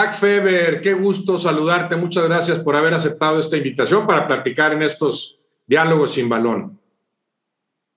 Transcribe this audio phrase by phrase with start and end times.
[0.00, 1.94] Barack Feber, qué gusto saludarte.
[1.94, 6.80] Muchas gracias por haber aceptado esta invitación para platicar en estos diálogos sin balón.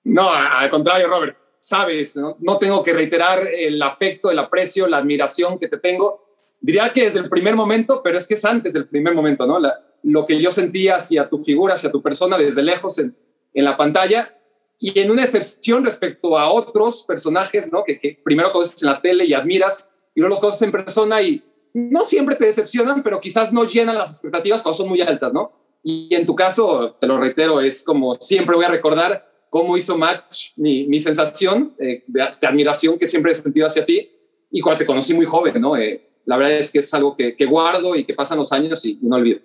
[0.04, 1.38] No, al contrario, Robert.
[1.60, 6.26] Sabes, no, no tengo que reiterar el afecto, el aprecio, la admiración que te tengo.
[6.60, 9.58] Diría que desde el primer momento, pero es que es antes del primer momento, ¿no?
[9.58, 9.74] La,
[10.04, 13.16] lo que yo sentía hacia tu figura, hacia tu persona desde lejos en,
[13.54, 14.38] en la pantalla
[14.78, 17.86] y en una excepción respecto a otros personajes, ¿no?
[17.86, 21.22] Que, que primero conoces en la tele y admiras y luego los conoces en persona
[21.22, 21.42] y
[21.74, 25.52] no siempre te decepcionan, pero quizás no llenan las expectativas cuando son muy altas, ¿no?
[25.84, 29.98] Y en tu caso, te lo reitero, es como siempre voy a recordar cómo hizo
[29.98, 34.10] match mi, mi sensación eh, de, de, admiración que siempre he sentido hacia ti
[34.50, 35.76] y cuando te conocí muy joven, ¿no?
[35.76, 38.86] Eh, la verdad es que es algo que, que guardo y que pasan los años
[38.86, 39.42] y, y no olvido.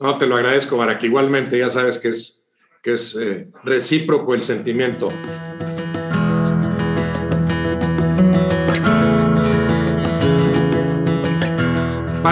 [0.00, 1.04] No, te lo agradezco, Barak.
[1.04, 2.46] Igualmente, ya sabes que es,
[2.82, 5.10] que es eh, recíproco el sentimiento.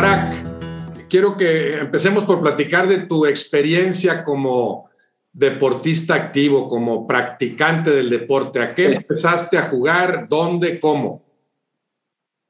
[0.00, 4.88] Barak, quiero que empecemos por platicar de tu experiencia como
[5.32, 8.60] deportista activo, como practicante del deporte.
[8.60, 10.28] ¿A qué empezaste a jugar?
[10.28, 10.78] ¿Dónde?
[10.78, 11.26] ¿Cómo?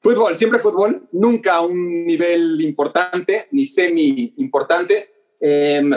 [0.02, 5.10] Fútbol, siempre fútbol, nunca a un nivel importante ni semi importante.
[5.40, 5.88] Eh,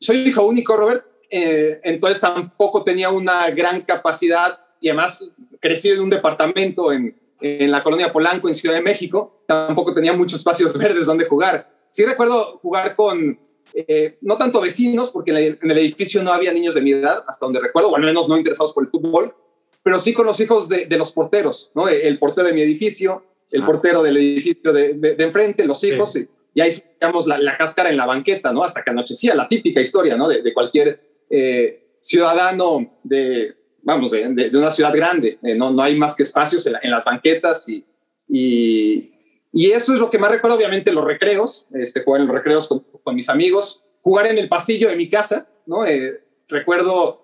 [0.00, 6.00] soy hijo único, Robert, eh, entonces tampoco tenía una gran capacidad y además crecí en
[6.00, 10.72] un departamento en, en, la colonia Polanco, en Ciudad de México, tampoco tenía muchos espacios
[10.78, 11.70] verdes donde jugar.
[11.90, 13.38] Sí recuerdo jugar con,
[13.74, 17.46] eh, no tanto vecinos, porque en el edificio no había niños de mi edad, hasta
[17.46, 19.34] donde recuerdo, o al menos no interesados por el fútbol,
[19.82, 21.88] pero sí con los hijos de, de los porteros, ¿no?
[21.88, 23.66] El portero de mi edificio, el ah.
[23.66, 26.26] portero del edificio de, de, de enfrente, los hijos, sí.
[26.54, 28.62] y, y, ahí sacamos la, la, cáscara en la banqueta, ¿no?
[28.62, 30.28] Hasta que anochecía, la típica historia, ¿no?
[30.28, 36.14] De, cualquier eh, ciudadano de, vamos, de, una ciudad grande, eh, no, no hay más
[36.14, 37.84] que espacios en, la, en las banquetas y,
[38.28, 39.12] y,
[39.52, 42.68] y, eso es lo que más recuerdo, obviamente, los recreos, este, jugar en los recreos
[42.68, 45.84] con, con mis amigos, jugar en el pasillo de mi casa, ¿no?
[45.86, 47.22] Eh, recuerdo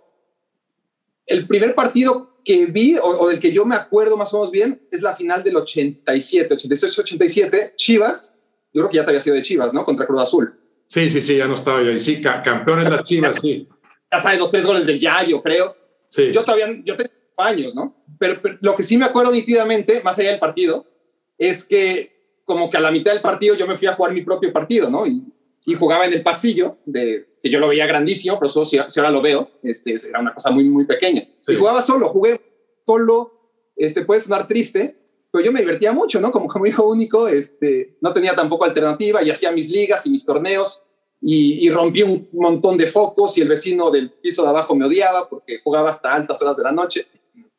[1.26, 4.50] el primer partido que vi o, o, del que yo me acuerdo más o menos
[4.50, 8.38] bien es la final del 87, 86, 87, Chivas.
[8.72, 9.84] Yo creo que ya te había sido de Chivas, ¿no?
[9.84, 10.58] Contra Cruz Azul.
[10.86, 12.00] Sí, sí, sí, ya no estaba yo ahí.
[12.00, 13.68] Sí, ca campeones las Chivas, sí.
[14.10, 15.76] Ya sabes, los tres goles del Yayo, creo.
[16.08, 16.32] Sí.
[16.32, 17.94] Yo todavía, yo tenía años, ¿no?
[18.18, 20.84] Pero, pero, lo que sí me acuerdo nítidamente, más allá del partido,
[21.38, 24.22] es que como que a la mitad del partido yo me fui a jugar mi
[24.22, 25.06] propio partido, ¿no?
[25.06, 25.22] Y,
[25.66, 29.00] y jugaba en el pasillo, de, que yo lo veía grandísimo, pero solo si, si
[29.00, 31.28] ahora lo veo, este, era una cosa muy, muy pequeña.
[31.36, 31.52] Sí.
[31.52, 32.40] Y jugaba solo, jugué
[32.86, 33.38] solo,
[33.76, 34.96] este, puede sonar triste,
[35.30, 36.32] pero yo me divertía mucho, ¿no?
[36.32, 40.24] Como, como hijo único, este, no tenía tampoco alternativa y hacía mis ligas y mis
[40.24, 40.87] torneos
[41.20, 44.86] y, y, rompí un montón de focos y el vecino del piso de abajo me
[44.86, 47.06] odiaba porque jugaba hasta altas horas de la noche.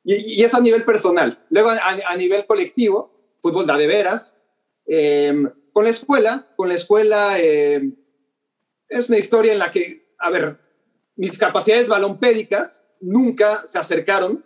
[0.04, 1.46] Y, y es a nivel personal.
[1.50, 4.40] Luego, a, a, nivel colectivo, fútbol da de veras.
[4.88, 5.34] Eh,
[5.74, 7.82] con la escuela, con la escuela eh,
[8.88, 10.58] es una historia en la que, a ver,
[11.16, 14.44] mis capacidades balompédicas nunca se acercaron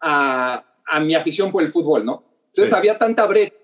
[0.00, 2.24] a, a mi afición por el fútbol, ¿no?
[2.46, 2.74] Entonces sí.
[2.74, 3.54] había tanta brecha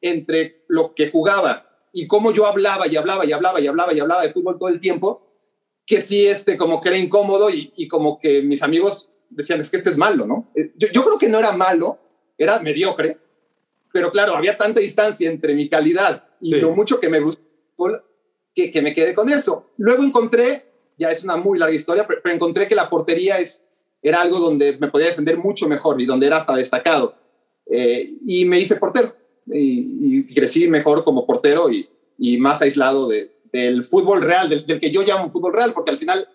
[0.00, 4.00] entre lo que jugaba y cómo yo hablaba y hablaba y hablaba y hablaba y
[4.00, 5.26] hablaba de fútbol todo el tiempo,
[5.86, 9.70] que sí, este, como que era incómodo y, y como que mis amigos decían, es
[9.70, 10.50] que este es malo, ¿no?
[10.54, 11.98] Eh, yo, yo creo que no era malo,
[12.36, 13.18] era mediocre,
[13.92, 16.60] pero claro, había tanta distancia entre mi calidad y sí.
[16.60, 17.42] lo mucho que me gustó
[18.54, 19.70] que, que, me quedé con eso.
[19.76, 20.64] Luego encontré,
[20.98, 23.68] ya es una muy larga historia, pero, pero, encontré que la portería es,
[24.02, 27.14] era algo donde me podía defender mucho mejor y donde era hasta destacado.
[27.70, 29.14] Eh, y me hice portero
[29.52, 31.88] y, y, crecí mejor como portero y,
[32.18, 35.90] y más aislado de, del fútbol real, del, del, que yo llamo fútbol real, porque
[35.90, 36.28] al final,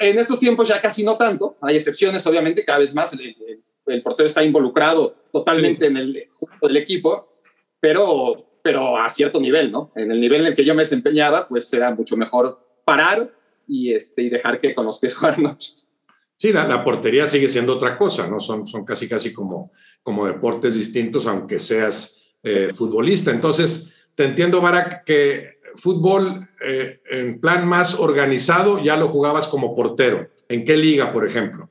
[0.00, 3.62] en estos tiempos ya casi no tanto, hay excepciones obviamente, cada vez más el, el,
[3.86, 5.90] el portero está involucrado totalmente sí.
[5.90, 6.28] en el
[6.62, 7.40] del equipo,
[7.80, 9.92] pero pero a cierto nivel, ¿no?
[9.94, 13.30] En el nivel en el que yo me desempeñaba, pues era mucho mejor parar
[13.64, 15.88] y, este, y dejar que con los pies jugaran otros.
[16.36, 18.38] Sí, la, la, portería sigue siendo otra cosa, ¿no?
[18.40, 19.70] Son, son casi, casi como,
[20.02, 23.30] como deportes distintos, aunque seas eh, futbolista.
[23.30, 29.74] Entonces, te entiendo, Barak, que fútbol eh, en plan más organizado ya lo jugabas como
[29.74, 30.28] portero.
[30.48, 31.70] ¿En qué liga, por ejemplo?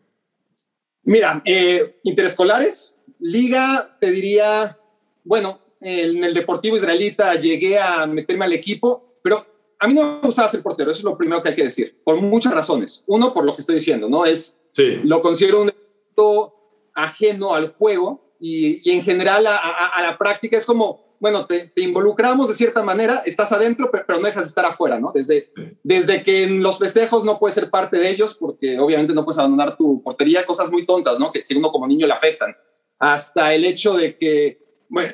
[1.03, 4.77] Mira, eh, interescolares, liga, te diría,
[5.23, 10.27] bueno, en el Deportivo Israelita llegué a meterme al equipo, pero a mí no me
[10.27, 13.03] gustaba ser portero, eso es lo primero que hay que decir, por muchas razones.
[13.07, 14.25] Uno, por lo que estoy diciendo, ¿no?
[14.25, 14.99] Es, sí.
[15.03, 16.53] lo considero un evento
[16.93, 21.45] ajeno al juego y, y en general a, a, a, la práctica es como, bueno,
[21.45, 24.99] te, te, involucramos de cierta manera, estás adentro, pero, pero no dejas de estar afuera,
[24.99, 25.11] ¿no?
[25.13, 25.51] Desde,
[25.83, 29.39] desde que en los festejos no puedes ser parte de ellos, porque obviamente no puedes
[29.39, 31.31] abandonar tu portería, cosas muy tontas, ¿no?
[31.31, 32.55] Que, que uno como niño le afectan,
[32.99, 35.13] hasta el hecho de que, bueno,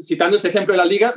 [0.00, 1.14] citando ese ejemplo de la liga,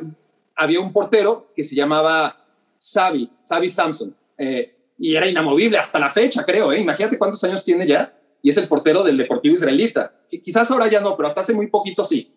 [0.56, 2.41] había un portero que se llamaba
[2.82, 6.72] Xavi, Xavi Samson, eh, y era inamovible hasta la fecha, creo.
[6.72, 6.80] ¿eh?
[6.80, 10.14] Imagínate cuántos años tiene ya, y es el portero del Deportivo Israelita.
[10.44, 12.36] quizás ahora ya no, pero hasta hace muy poquito sí.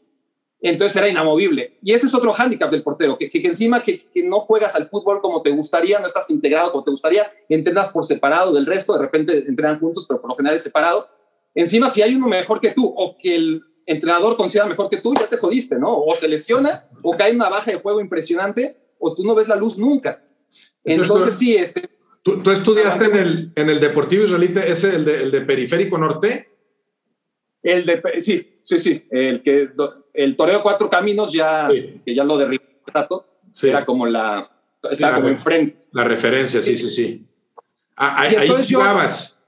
[0.60, 1.78] Entonces era inamovible.
[1.82, 4.88] Y ese es otro hándicap del portero, que, que, encima que, que, no juegas al
[4.88, 8.94] fútbol como te gustaría, no estás integrado como te gustaría, entrenas por separado del resto,
[8.94, 11.06] de repente entrenan juntos, pero por lo general es separado.
[11.54, 15.14] Encima, si hay uno mejor que tú o que el entrenador considera mejor que tú,
[15.14, 15.98] ya te jodiste, ¿no?
[15.98, 19.56] O se lesiona, o cae una baja de juego impresionante, o tú no ves la
[19.56, 20.23] luz nunca.
[20.84, 21.88] Entonces, sí, este...
[22.22, 25.98] ¿Tú, tú estudiaste en el, en el Deportivo Israelita, ese, el de, el de Periférico
[25.98, 26.48] Norte?
[27.62, 29.70] El de, sí, sí, sí, el que,
[30.14, 33.26] el Toreo Cuatro Caminos ya, que ya lo derribó un rato,
[33.62, 34.50] era como la,
[34.90, 35.78] estaba como enfrente.
[35.92, 37.26] La referencia, sí, sí, sí.
[37.96, 39.42] Ah, ahí, ahí jugabas.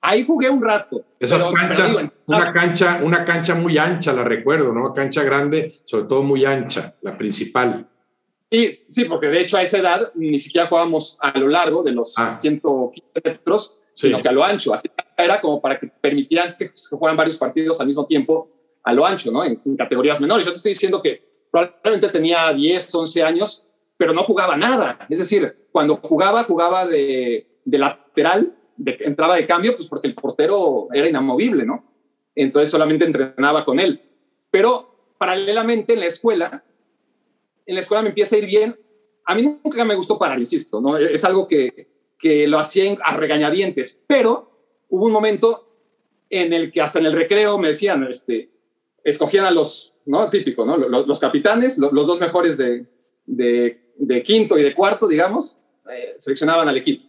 [0.00, 1.04] Ahí jugué un rato.
[1.18, 4.94] Esas canchas, una cancha, una cancha muy ancha, la recuerdo, ¿no?
[4.94, 7.88] Cancha grande, sobre todo muy ancha, la principal.
[8.50, 11.92] Y sí, porque de hecho a esa edad ni siquiera jugábamos a lo largo de
[11.92, 12.26] los ah.
[12.26, 14.72] 115 metros, sino que a lo ancho.
[14.72, 18.50] Así era como para que permitieran que se jugaran varios partidos al mismo tiempo
[18.84, 19.44] a lo ancho, ¿no?
[19.44, 20.46] En, en, categorías menores.
[20.46, 24.98] Yo te estoy diciendo que probablemente tenía 10, 11 años, pero no jugaba nada.
[25.08, 30.88] Es decir, cuando jugaba, jugaba de, de lateral entraba de cambio, pues porque el portero
[30.92, 31.84] era inamovible, ¿no?
[32.34, 34.00] Entonces solamente entrenaba con él.
[34.50, 36.64] Pero paralelamente en la escuela,
[37.66, 38.78] en la escuela me empieza a ir bien.
[39.24, 40.96] A mí nunca me gustó parar, insisto, ¿no?
[40.96, 45.68] Es algo que, que lo hacía a regañadientes, pero hubo un momento
[46.30, 48.50] en el que hasta en el recreo me decían, este,
[49.04, 50.30] escogían a los, ¿no?
[50.30, 50.76] Típico, ¿no?
[50.76, 52.86] Los, capitanes, los, dos mejores de,
[53.26, 55.58] de, de, quinto y de cuarto, digamos,
[55.90, 57.06] eh, seleccionaban al equipo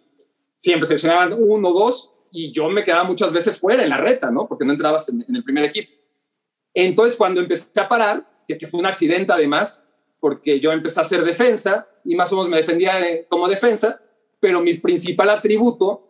[0.58, 4.48] siempre seleccionaban uno, dos, y yo me quedaba muchas veces fuera en la reta, ¿no?
[4.48, 5.92] Porque no entrabas en, el primer equipo.
[6.74, 9.87] Entonces, cuando empecé a parar, que, que, fue un accidente además,
[10.28, 14.02] porque yo empecé a hacer defensa y más o menos me defendía eh, como defensa,
[14.42, 16.06] pero mi principal atributo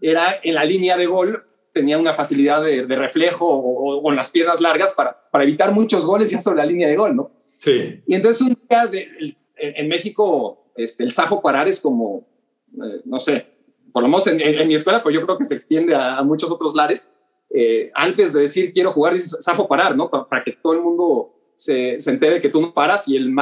[0.00, 1.44] era en la línea de gol,
[1.74, 6.30] tenía una facilidad de, reflejo o, con las piernas largas para, para evitar muchos goles
[6.30, 7.30] ya sobre la línea de gol, ¿no?
[7.56, 8.02] Sí.
[8.06, 12.26] Y entonces un día de, en México, este, el sajo parar es como,
[12.72, 13.48] eh, no sé,
[13.92, 16.74] por lo menos en, mi escuela, pues yo creo que se extiende a, muchos otros
[16.74, 17.14] lares.
[17.50, 20.10] Eh, antes de decir quiero jugar, dices zafo parar, ¿no?
[20.10, 23.34] Para, que todo el mundo se, se, entere que tú no paras y el,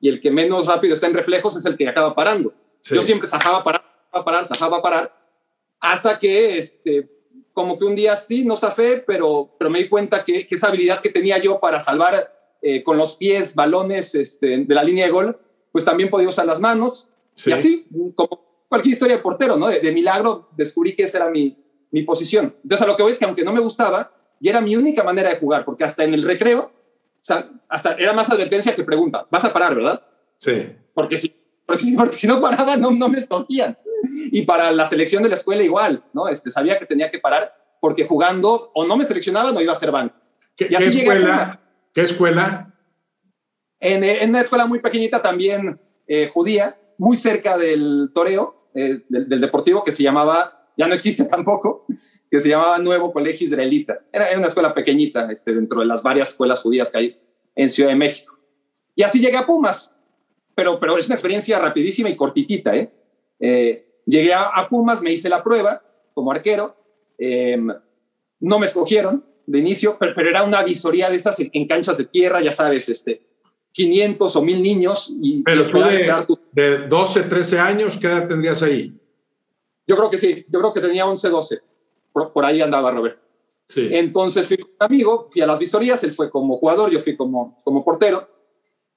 [0.00, 2.52] y el que menos rápido está en reflejos es el que acaba parando.
[2.82, 5.16] Yo siempre zafaba parar, parar, zafaba parar,
[5.78, 7.08] hasta que, este,
[7.52, 11.00] como que un día sí, no zafé, pero, pero me di cuenta que, esa habilidad
[11.00, 15.12] que tenía yo para salvar eh, con los pies balones este, de la línea de
[15.12, 15.38] gol,
[15.70, 17.12] pues también podía usar las manos.
[17.46, 17.86] Y así,
[18.16, 19.68] como cualquier historia de portero, ¿no?
[19.68, 21.56] De, milagro descubrí que esa era mi,
[21.92, 22.56] mi posición.
[22.64, 25.04] Entonces, a lo que voy es que aunque no me gustaba, y era mi única
[25.04, 26.72] manera de jugar, porque hasta en el recreo,
[27.68, 30.04] hasta era más advertencia que pregunta, vas a parar, ¿verdad?
[30.34, 30.74] Sí.
[30.92, 31.34] Porque si,
[31.66, 33.76] porque, si no paraba, no, no me escogían.
[34.30, 36.28] Y para la selección de la escuela igual, ¿no?
[36.28, 39.76] Este, sabía que tenía que parar porque jugando o no me seleccionaban o iba a
[39.76, 40.14] ser banco.
[40.56, 41.60] ¿Qué, y así ¿qué escuela?
[41.92, 42.74] ¿Qué escuela?
[43.80, 49.40] En, en, una escuela muy pequeñita también eh, judía, muy cerca del toreo, eh, del,
[49.40, 51.86] deportivo, que se llamaba, ya no existe tampoco,
[52.34, 54.00] que se llamaba Nuevo Colegio Israelita.
[54.12, 57.20] Era, una escuela pequeñita este, dentro de las varias escuelas judías que hay
[57.54, 58.36] en Ciudad de México.
[58.96, 59.94] Y así llegué a Pumas,
[60.52, 62.74] pero, pero es una experiencia rapidísima y cortitita.
[62.74, 62.92] ¿eh?
[63.38, 65.80] eh llegué a, Pumas, me hice la prueba
[66.12, 66.74] como arquero,
[67.18, 67.68] em,
[68.40, 72.06] no me escogieron de inicio, pero, pero, era una visoría de esas en, canchas de
[72.06, 73.28] tierra, ya sabes, este,
[73.70, 75.14] 500 o 1000 niños.
[75.22, 75.62] Y, Pero
[76.50, 78.92] de, 12, 13 años, ¿qué edad tendrías ahí?
[79.86, 81.73] Yo creo que sí, yo creo que tenía 11, 12.
[82.14, 83.18] Por, ahí andaba Robert.
[83.68, 83.88] Sí.
[83.90, 87.16] Entonces fui con un amigo, fui a las visorías, él fue como jugador, yo fui
[87.16, 88.26] como, como portero.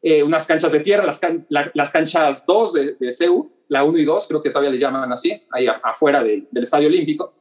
[0.01, 1.19] Eh, unas canchas de tierra, las,
[1.73, 5.11] las canchas 2 de, de CEU, la 1 y 2, creo que todavía le llaman
[5.11, 7.33] así, ahí afuera del Estadio Olímpico.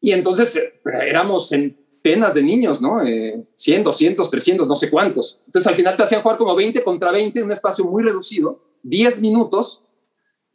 [0.00, 3.02] Y entonces eh, éramos en penas de niños, ¿no?
[3.02, 5.40] Eh, 100, 200, 300, no sé cuántos.
[5.46, 8.62] Entonces al final te hacían jugar como 20 contra 20 en un espacio muy reducido,
[8.84, 9.82] 10 minutos.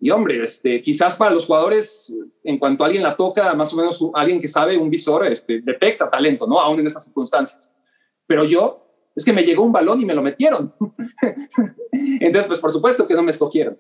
[0.02, 4.04] Y hombre, este, quizás para los jugadores, en cuanto alguien la toca, más o menos
[4.16, 6.60] alguien que sabe, un visor, este, detecta talento, ¿no?
[6.60, 7.76] Aún en esas circunstancias.
[8.26, 10.74] Pero yo, es que me llegó un balón y me lo metieron.
[12.20, 13.80] Entonces, pues por supuesto que no me escogieron.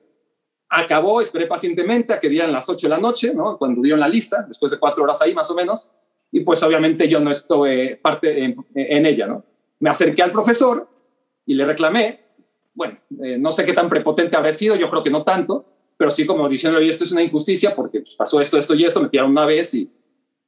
[0.69, 3.57] Acabó, esperé pacientemente a que dieran las 8 de la noche, ¿no?
[3.57, 5.91] Cuando dieron la lista, después de cuatro horas ahí más o menos
[6.31, 9.43] y pues obviamente yo no estoy parte en, ella, ¿no?
[9.79, 10.87] Me acerqué al profesor
[11.45, 12.21] y le reclamé,
[12.73, 15.65] bueno, eh, no sé qué tan prepotente habrá sido, yo creo que no tanto,
[16.01, 18.99] pero sí como diciendo, esto es una injusticia porque pues, pasó esto, esto y esto,
[18.99, 19.87] me tiraron una vez y,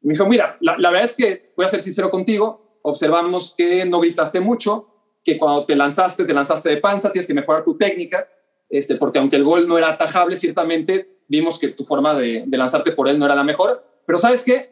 [0.01, 4.00] me dijo, mira, la, verdad es que voy a ser sincero contigo, observamos que no
[4.00, 4.88] gritaste mucho,
[5.24, 8.27] que cuando te lanzaste, te lanzaste de panza, tienes que mejorar tu técnica,
[8.67, 12.91] este, porque aunque el gol no era atajable, ciertamente vimos que tu forma de, lanzarte
[12.91, 13.86] por él no era la mejor.
[14.07, 14.72] Pero ¿sabes qué?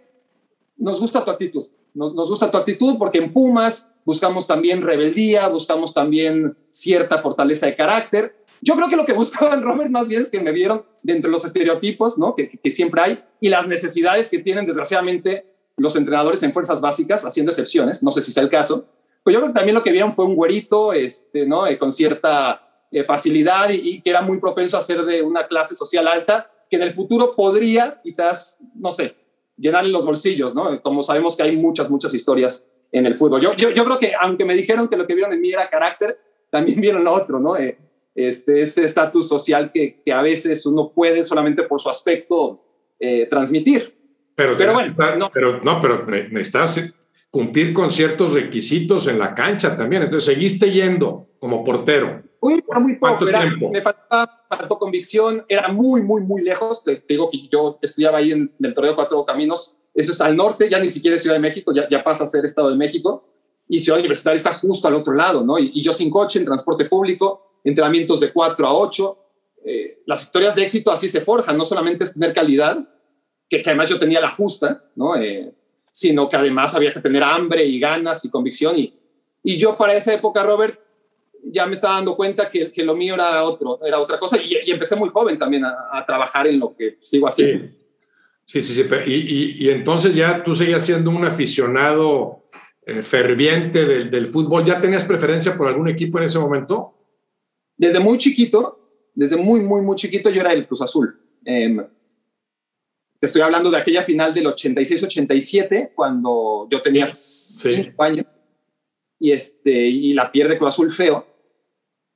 [0.77, 1.67] Nos gusta tu actitud.
[1.93, 7.67] Nos, nos, gusta tu actitud porque en Pumas buscamos también rebeldía, buscamos también cierta fortaleza
[7.67, 8.40] de carácter.
[8.61, 11.43] Yo creo que lo que buscaban, Robert, más bien es que me vieron de los
[11.43, 12.35] estereotipos ¿no?
[12.35, 15.45] que, que siempre hay y las necesidades que tienen, desgraciadamente,
[15.77, 18.85] los entrenadores en fuerzas básicas, haciendo excepciones, no sé si sea el caso,
[19.23, 21.67] pues yo creo que también lo que vieron fue un güerito, este, ¿no?
[21.67, 25.75] Eh, con cierta eh, facilidad y, que era muy propenso a ser de una clase
[25.75, 29.15] social alta, que en el futuro podría quizás, no sé,
[29.57, 30.81] llenarle los bolsillos, ¿no?
[30.81, 33.41] Como sabemos que hay muchas, muchas historias en el fútbol.
[33.41, 35.69] Yo, yo, yo creo que aunque me dijeron que lo que vieron en mí era
[35.69, 37.55] carácter, también vieron lo otro, ¿no?
[37.57, 37.77] Eh,
[38.15, 42.63] este, ese estatus social que, que, a veces uno puede solamente por su aspecto
[43.29, 43.97] transmitir.
[44.35, 45.31] Pero, pero bueno, no.
[45.33, 46.93] pero no, pero necesitas
[47.31, 50.03] cumplir con ciertos requisitos en la cancha también.
[50.03, 52.21] Entonces, seguiste yendo como portero.
[52.41, 53.25] Uy, muy poco.
[53.71, 55.43] me faltaba, faltó convicción.
[55.47, 56.83] Era muy, muy, muy lejos.
[56.83, 59.77] Te, digo que yo estudiaba ahí en el Torreo Cuatro Caminos.
[59.93, 62.27] Eso es al norte, ya ni siquiera es Ciudad de México, ya, ya pasa a
[62.27, 63.27] ser Estado de México.
[63.67, 65.57] Y Ciudad Universitaria está justo al otro lado, ¿no?
[65.57, 69.17] Y, yo sin coche, en transporte público, entrenamientos de 4 a 8.
[69.65, 71.57] Eh, las historias de éxito así se forjan.
[71.57, 72.87] No solamente es tener calidad,
[73.49, 75.15] que, que además yo tenía la justa, ¿no?
[75.15, 75.53] Eh,
[75.91, 78.77] sino que además había que tener hambre y ganas y convicción.
[78.77, 78.93] Y,
[79.43, 80.79] y yo para esa época, Robert,
[81.43, 84.69] ya me estaba dando cuenta que, que lo mío era, otro, era otra cosa y,
[84.69, 87.63] empecé muy joven también a, trabajar en lo que sigo haciendo.
[88.45, 88.85] Sí, sí, sí.
[89.07, 92.43] Y, y, entonces ya tú seguías siendo un aficionado
[92.85, 94.65] eh, ferviente del, del, fútbol.
[94.65, 96.93] ¿Ya tenías preferencia por algún equipo en ese momento?
[97.81, 98.77] Desde muy chiquito,
[99.15, 101.19] desde muy, muy, muy chiquito yo era el Cruz Azul.
[101.43, 101.83] Eh,
[103.19, 108.27] te estoy hablando de aquella final del 86-87, cuando yo tenía cinco años
[109.17, 111.25] y, este, y la pierde Cruz Azul feo.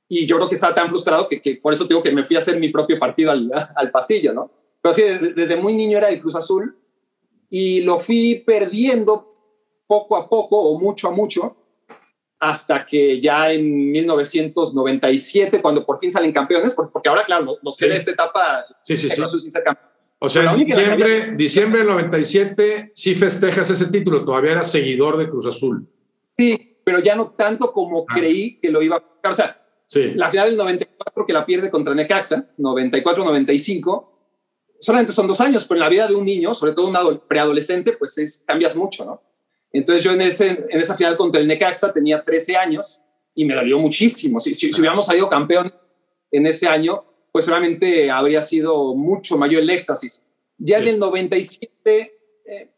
[0.06, 2.36] Y yo creo que estaba tan frustrado que, que por eso tengo que me fui
[2.36, 4.52] a hacer mi propio partido al, al pasillo, ¿no?
[4.80, 6.78] Pero sí, desde, desde, muy niño era el Cruz Azul
[7.50, 9.34] y lo fui perdiendo
[9.88, 11.56] poco a poco o mucho a mucho
[12.38, 17.94] hasta que ya en 1997, cuando por fin salen campeones, porque, ahora, claro, nos queda
[17.94, 19.22] esta etapa sí, sí, sí.
[19.40, 24.52] sin ser campeón o sea, en diciembre, diciembre del 97 sí festejas ese título, todavía
[24.52, 25.86] eras seguidor de Cruz Azul.
[26.36, 28.14] Sí, pero ya no tanto como ah.
[28.14, 29.30] creí que lo iba a...
[29.30, 29.62] O sea,
[29.92, 34.08] la final del 94 que la pierde contra Necaxa, 94-95,
[34.80, 37.92] solamente son dos años, pero en la vida de un niño, sobre todo un preadolescente,
[37.92, 39.22] pues es, cambias mucho, ¿no?
[39.78, 43.00] Entonces yo en, ese, en esa final contra el Necaxa tenía 13 años
[43.34, 44.40] y me dolió muchísimo.
[44.40, 45.72] Si, si, si hubiéramos salido campeón
[46.30, 50.26] en ese año, pues seguramente habría sido mucho mayor el éxtasis.
[50.56, 52.70] Ya en el 97, eh,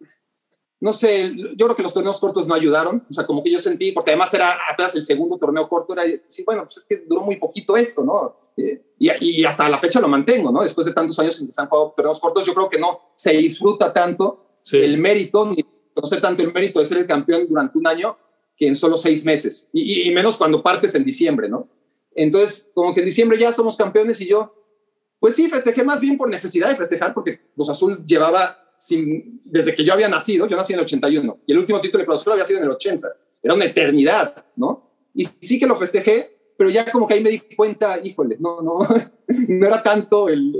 [0.80, 3.58] no sé, yo creo que los torneos cortos no ayudaron, o sea, como que yo
[3.58, 7.04] sentí, porque además era apenas el segundo torneo corto, era sí, bueno, pues es que
[7.08, 8.52] duró muy poquito esto, ¿no?
[8.56, 10.62] Eh, y, hasta la fecha lo mantengo, ¿no?
[10.62, 13.12] Después de tantos años en que se han jugado torneos cortos, yo creo que no
[13.14, 15.62] se disfruta tanto el mérito, ni
[15.98, 18.16] conocer tanto el mérito de ser el campeón durante un año
[18.56, 21.68] que en solo seis meses, y, y menos cuando partes en diciembre, ¿no?
[22.14, 24.52] Entonces, como que en diciembre ya somos campeones y yo,
[25.20, 29.74] pues sí, festejé más bien por necesidad de festejar, porque Cruz Azul llevaba, sin, desde
[29.74, 32.20] que yo había nacido, yo nací en el 81, y el último título de Cruz
[32.20, 33.08] Azul había sido en el 80.
[33.42, 34.90] Era una eternidad, ¿no?
[35.14, 38.60] Y sí que lo festejé, pero ya como que ahí me di cuenta, híjole, no,
[38.62, 38.78] no,
[39.28, 40.54] no era tanto el,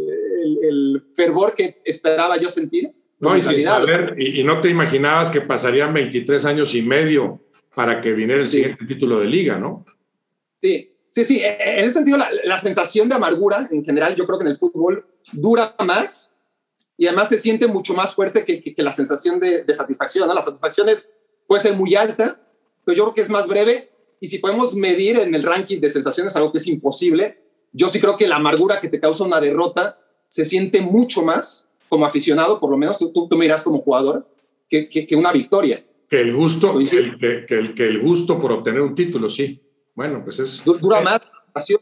[0.63, 2.93] el, fervor que esperaba yo sentir.
[3.21, 7.41] No, y, saber, y, no te imaginabas que pasarían 23 años y medio
[7.75, 9.85] para que viniera el siguiente título de liga, ¿no?
[10.63, 14.27] Sí, Sí, sí, e, e, en ese sentido la, sensación de amargura en general yo
[14.27, 16.35] creo que en el fútbol dura más
[16.97, 20.29] y además se siente mucho más fuerte que, que, la sensación de, satisfacción.
[20.29, 20.35] ¿no?
[20.35, 22.41] La satisfacción es, puede ser muy alta,
[22.85, 25.91] pero yo creo que es más breve y si podemos medir en el ranking de
[25.91, 27.41] sensaciones algo que es imposible,
[27.73, 31.68] yo sí creo que la amargura que te causa una derrota se siente mucho más
[31.89, 34.27] como aficionado, por lo menos tú, tú, tú miras como jugador,
[34.69, 35.85] que, que, una victoria.
[36.09, 39.61] Que el gusto, que, el, que el gusto por obtener un título, sí.
[39.95, 40.65] Bueno, pues es...
[40.65, 41.21] Dura más
[41.55, 41.77] la sí.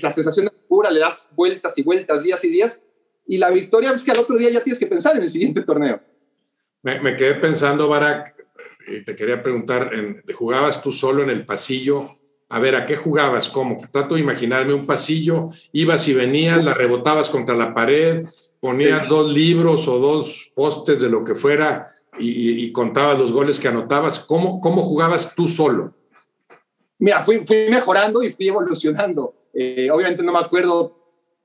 [0.00, 2.84] la sensación de pura, le das vueltas y vueltas, días y días,
[3.26, 5.62] y la victoria es que al otro día ya tienes que pensar en el siguiente
[5.66, 6.00] torneo.
[6.82, 8.34] Me, quedé pensando, Barak,
[8.88, 12.18] y te quería preguntar, en, ¿jugabas tú solo en el pasillo?
[12.48, 13.48] A ver, ¿a qué jugabas?
[13.48, 13.78] ¿Cómo?
[13.92, 18.26] Trato de imaginarme un pasillo, ibas y venías, la rebotabas contra la pared,
[18.62, 23.58] ponías dos libros o dos postes de lo que fuera y, y contabas los goles
[23.58, 24.20] que anotabas.
[24.20, 25.94] ¿Cómo, ¿Cómo jugabas tú solo?
[27.00, 29.48] Mira, fui, fui mejorando y fui evolucionando.
[29.52, 30.96] Eh, obviamente no me acuerdo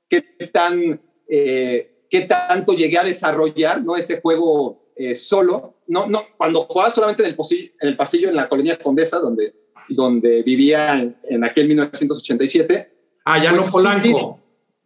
[0.08, 0.22] qué
[0.54, 5.80] tan eh, qué tanto llegué a desarrollar no ese juego eh, solo.
[5.88, 9.56] No, no, cuando jugaba solamente en el, pasillo, en la colonia Condesa, donde
[9.90, 12.94] donde vivía en, aquel 1987.
[13.26, 14.40] Ah, ya no pues Polanco.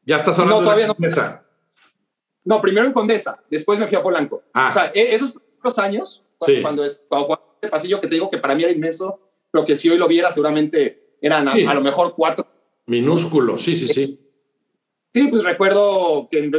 [0.06, 1.44] ya estás hablando no, todavía de Condesa.
[1.44, 1.51] No.
[2.44, 4.44] No, primero en Condesa, después me fui a Polanco.
[4.54, 4.70] Ah.
[4.70, 6.24] O sea, e, esos primeros años,
[6.62, 9.20] cuando, es, cuando, el pasillo que te digo que para mí era inmenso,
[9.52, 12.48] pero que si hoy lo viera seguramente eran a, a lo mejor cuatro.
[12.88, 14.20] Minúsculo, sí, sí, sí.
[15.14, 16.50] Sí, pues recuerdo que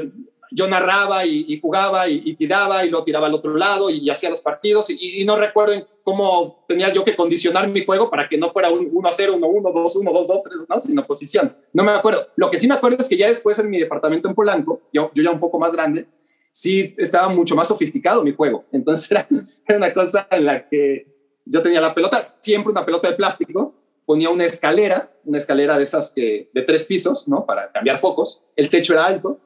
[0.51, 4.43] yo narraba y, jugaba y, tiraba y lo tiraba al otro lado y, hacía los
[4.43, 8.71] partidos y, no recuerdo cómo tenía yo que condicionar mi juego para que no fuera
[8.71, 11.57] un 1 a 0, 1 1, 2 1, 2 2, 3, no, sino posición.
[11.73, 12.29] No me acuerdo.
[12.37, 15.11] Lo que sí me acuerdo es que ya después en mi departamento en Polanco, yo,
[15.15, 16.07] yo ya un poco más grande,
[16.51, 18.65] sí estaba mucho más sofisticado mi juego.
[18.73, 19.27] Entonces era,
[19.67, 21.07] era una cosa en la que
[21.45, 23.75] yo tenía la pelota, siempre una pelota de plástico,
[24.07, 27.47] ponía una escalera, una escalera de esas que de tres pisos, ¿no?
[27.47, 28.43] Para cambiar focos.
[28.57, 29.41] El techo era alto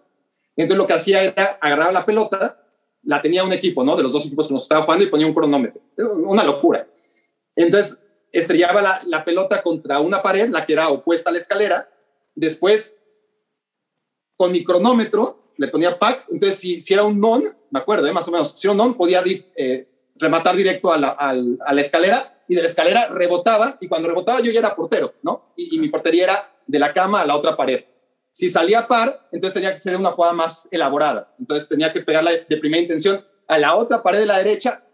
[0.56, 2.65] entonces lo que hacía era agarrar la pelota,
[3.06, 3.96] la tenía un equipo, ¿no?
[3.96, 5.80] De los dos equipos que nos estaba jugando y ponía un cronómetro.
[6.25, 6.86] Una locura.
[7.54, 11.88] Entonces estrellaba la, pelota contra una pared, la que era opuesta a la escalera.
[12.34, 13.00] Después,
[14.36, 16.26] con mi cronómetro, le ponía pack.
[16.30, 18.12] Entonces, si, si era un non, me acuerdo, ¿eh?
[18.12, 19.22] más o menos, si era un non, podía
[19.56, 23.78] eh, rematar directo a la, a la, escalera y de la escalera rebotaba.
[23.80, 25.52] Y cuando rebotaba, yo ya era portero, ¿no?
[25.56, 27.84] Y, y mi portería era de la cama a la otra pared.
[28.37, 31.33] Si salía par, entonces tenía que ser una jugada más elaborada.
[31.40, 34.85] Entonces tenía que pegarle de primera intención a la otra pared de la derecha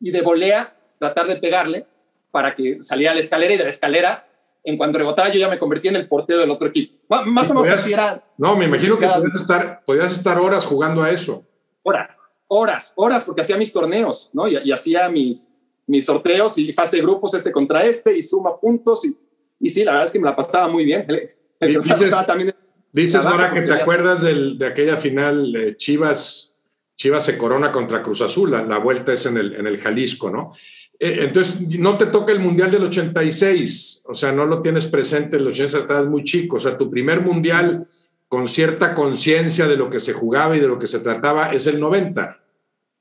[0.00, 1.86] y de volea tratar de pegarle
[2.30, 4.26] para que saliera a la escalera y de la escalera,
[4.64, 6.96] en cuanto rebotara, yo ya me convertí en el portero del otro equipo.
[7.26, 8.24] Más o menos así era.
[8.38, 11.44] No, me imagino que podías estar, podías estar horas jugando a eso.
[11.82, 14.48] Horas, horas, horas, porque hacía mis torneos, ¿no?
[14.48, 15.52] Y, hacía mis,
[15.86, 19.04] mis sorteos y fase de grupos este contra este y suma puntos.
[19.04, 19.14] Y,
[19.60, 21.06] y sí, la verdad es que me la pasaba muy bien.
[21.60, 21.78] El,
[22.26, 22.54] también
[22.96, 26.56] Dices, ahora que te acuerdas de aquella final Chivas,
[26.96, 30.52] Chivas se corona contra Cruz Azul, la, vuelta es en el, en el Jalisco, ¿no?
[30.98, 35.36] Eh, entonces, no te toca el Mundial del 86, o sea, no lo tienes presente,
[35.36, 37.86] el 86 estás muy chico, o sea, tu primer Mundial
[38.28, 41.66] con cierta conciencia de lo que se jugaba y de lo que se trataba es
[41.66, 42.40] el 90.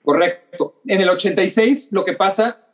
[0.03, 0.81] Correcto.
[0.85, 2.64] En el 86 lo que pasa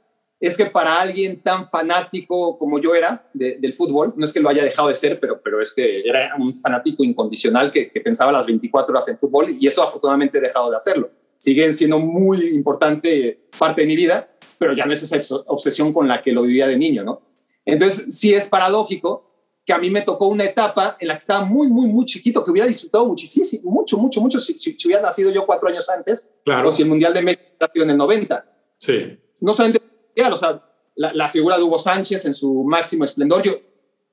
[0.41, 4.49] es que para alguien tan fanático como yo era del fútbol, no es que lo
[4.49, 8.47] haya dejado de ser, pero, pero es que era un fanático incondicional que, pensaba las
[8.47, 11.11] 24 horas en fútbol y eso afortunadamente he dejado de hacerlo.
[11.37, 16.07] Siguen siendo muy importante parte de mi vida, pero ya no es esa obsesión con
[16.07, 17.21] la que lo vivía de niño, ¿no?
[17.63, 19.29] Entonces, sí es paradójico
[19.63, 22.43] que a mí me tocó una etapa en la que estaba muy, muy, muy chiquito,
[22.43, 26.33] que hubiera disfrutado muchísimo, mucho, mucho, mucho si, si, hubiera nacido yo cuatro años antes,
[26.43, 26.69] claro.
[26.69, 28.45] o si el Mundial de México hubiera sido en el 90.
[28.77, 29.19] Sí.
[29.39, 29.90] No solamente
[30.31, 30.63] o sea,
[30.95, 33.41] la, figura de Hugo Sánchez en su máximo esplendor.
[33.41, 33.53] Yo,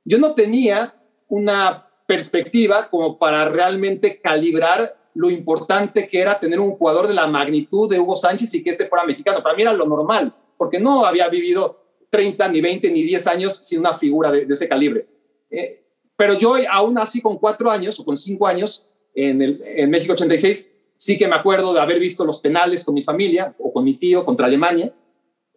[0.05, 0.95] yo no tenía
[1.29, 7.27] una perspectiva como para realmente calibrar lo importante que era tener un jugador de la
[7.27, 9.43] magnitud de Hugo Sánchez y que este fuera mexicano.
[9.43, 13.57] Para mí era lo normal, porque no había vivido 30, ni 20, ni 10 años
[13.57, 15.07] sin una figura de, ese calibre.
[15.51, 15.85] Eh,
[16.17, 20.13] pero yo aún así con cuatro años o con cinco años en, el, en México
[20.15, 23.85] 86, sí que me acuerdo de haber visto los penales con mi familia o con
[23.85, 24.93] mi tío contra Alemania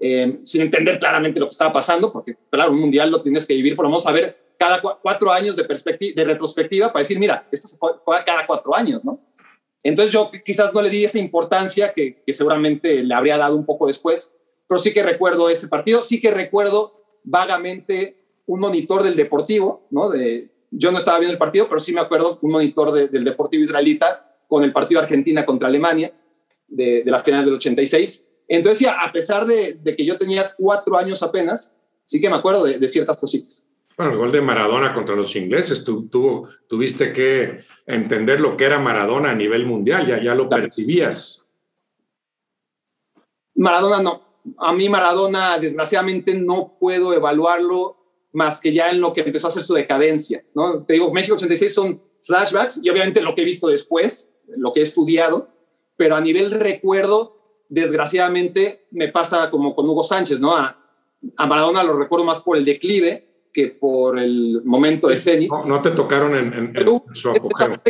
[0.04, 3.54] eh, sin entender claramente lo que estaba pasando, porque claro, un mundial lo tienes que
[3.54, 5.64] vivir, pero vamos a ver cada cuatro años de,
[6.16, 9.20] de retrospectiva para decir, mira, esto se juega cada cuatro años, ¿no?
[9.84, 13.86] Entonces yo quizás no le di esa importancia que, seguramente le habría dado un poco
[13.86, 19.86] después, pero sí que recuerdo ese partido, sí que recuerdo vagamente un monitor del Deportivo,
[19.92, 20.10] ¿no?
[20.10, 23.64] De, yo no estaba viendo el partido, pero sí me acuerdo un monitor del Deportivo
[23.64, 26.12] Israelita con el partido Argentina contra Alemania
[26.68, 31.24] de, de la final del 86 entonces, a pesar de, que yo tenía cuatro años
[31.24, 33.66] apenas, sí que me acuerdo de, ciertas cositas.
[33.96, 36.10] Bueno, el gol de Maradona contra los ingleses, tú,
[36.68, 41.46] tuviste que entender lo que era Maradona a nivel mundial, ya, ya lo percibías.
[43.56, 44.22] Maradona no.
[44.58, 47.98] A mí Maradona, desgraciadamente, no puedo evaluarlo
[48.34, 50.44] más que ya en lo que empezó a hacer su decadencia.
[50.54, 50.84] ¿no?
[50.84, 54.82] Te digo, México 86 son flashbacks y obviamente lo que he visto después, lo que
[54.82, 55.50] he estudiado,
[55.96, 57.41] pero a nivel recuerdo,
[57.72, 60.56] desgraciadamente me pasa como con Hugo Sánchez, ¿no?
[60.56, 60.78] A,
[61.38, 65.50] Maradona lo recuerdo más por el declive que por el momento de Zenit.
[65.50, 66.74] No, te tocaron en,
[67.14, 67.82] su apogeo.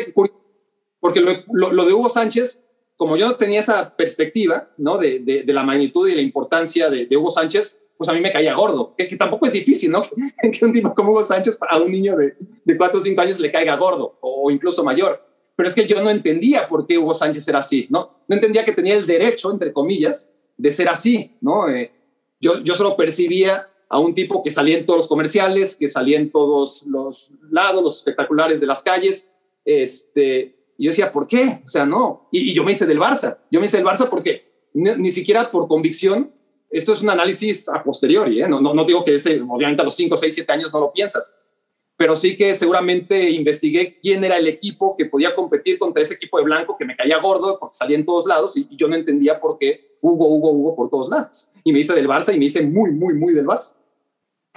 [1.00, 4.98] Porque lo, de Hugo Sánchez, como yo no tenía esa perspectiva, ¿no?
[4.98, 8.54] De, de, la magnitud y la importancia de, Hugo Sánchez, pues a mí me caía
[8.54, 10.04] gordo, que, tampoco es difícil, ¿no?
[10.52, 13.40] que un tipo como Hugo Sánchez a un niño de, de 4 o 5 años
[13.40, 15.31] le caiga gordo o incluso mayor
[15.62, 18.24] pero es que yo no entendía por qué Hugo Sánchez era así, ¿no?
[18.28, 21.70] No entendía que tenía el derecho, entre comillas, de ser así, ¿no?
[21.70, 21.92] Eh,
[22.40, 26.18] yo, yo solo percibía a un tipo que salía en todos los comerciales, que salía
[26.18, 31.62] en todos los lados, los espectaculares de las calles, este, y yo decía, ¿por qué?
[31.64, 32.28] O sea, no.
[32.32, 33.38] Y, yo me hice del Barça.
[33.52, 36.34] Yo me hice del Barça porque ni, siquiera por convicción
[36.72, 38.48] esto es un análisis a posteriori, ¿eh?
[38.50, 40.92] no, no, no, digo que ese, obviamente a los 5, 6, 7 años no lo
[40.92, 41.38] piensas,
[42.02, 46.40] pero sí que seguramente investigué quién era el equipo que podía competir contra ese equipo
[46.40, 49.40] de blanco que me caía gordo porque salía en todos lados y, yo no entendía
[49.40, 51.52] por qué Hugo, Hugo, Hugo por todos lados.
[51.64, 53.76] Y me hice del Barça y me hice muy, muy, muy del Barça.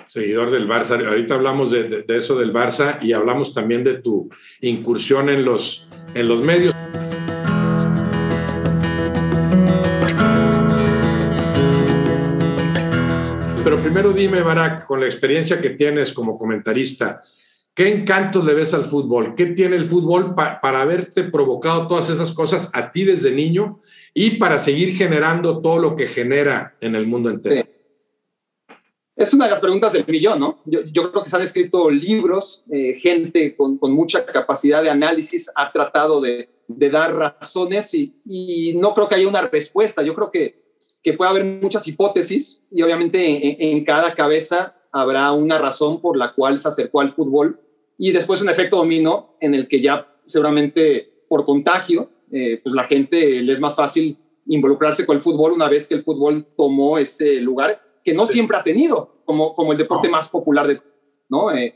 [0.07, 1.07] Seguidor del Barça.
[1.07, 4.30] Ahorita hablamos de, de, eso del Barça y hablamos también de tu
[4.62, 6.74] incursión en los, en los medios.
[13.64, 17.22] Pero primero dime, Barak, con la experiencia que tienes como comentarista,
[17.72, 19.35] ¿qué encantos le ves al fútbol?
[19.35, 23.81] ¿Qué tiene el fútbol para haberte provocado todas esas cosas a ti desde niño
[24.12, 27.66] y para seguir generando todo lo que genera en el mundo entero?
[29.16, 30.61] Es una de las preguntas del millón, ¿no?
[30.66, 35.72] Yo, creo que se han escrito libros, eh, gente con, mucha capacidad de análisis ha
[35.72, 40.03] tratado de, dar razones y, y, no creo que haya una respuesta.
[40.03, 40.63] Yo creo que
[41.05, 46.33] que puede haber muchas hipótesis y obviamente en, cada cabeza habrá una razón por la
[46.33, 47.61] cual se acercó al fútbol
[47.99, 52.85] y después un efecto dominó en el que ya seguramente por contagio, eh, pues la
[52.85, 56.97] gente le es más fácil involucrarse con el fútbol una vez que el fútbol tomó
[56.97, 60.81] ese lugar que no siempre ha tenido como, como el deporte más popular de,
[61.29, 61.55] ¿no?
[61.55, 61.75] Eh,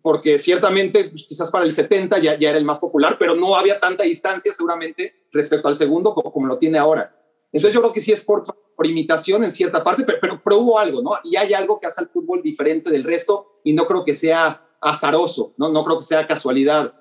[0.00, 3.54] porque ciertamente pues, quizás para el 70 ya, ya era el más popular, pero no
[3.54, 7.19] había tanta distancia seguramente respecto al segundo como, como lo tiene ahora.
[7.52, 8.44] Entonces yo creo que sí es por,
[8.76, 11.12] por imitación en cierta parte, pero, pero, hubo algo, ¿no?
[11.24, 14.66] Y hay algo que hace al fútbol diferente del resto y no creo que sea
[14.80, 15.70] azaroso, ¿no?
[15.70, 16.94] No creo que sea casualidad.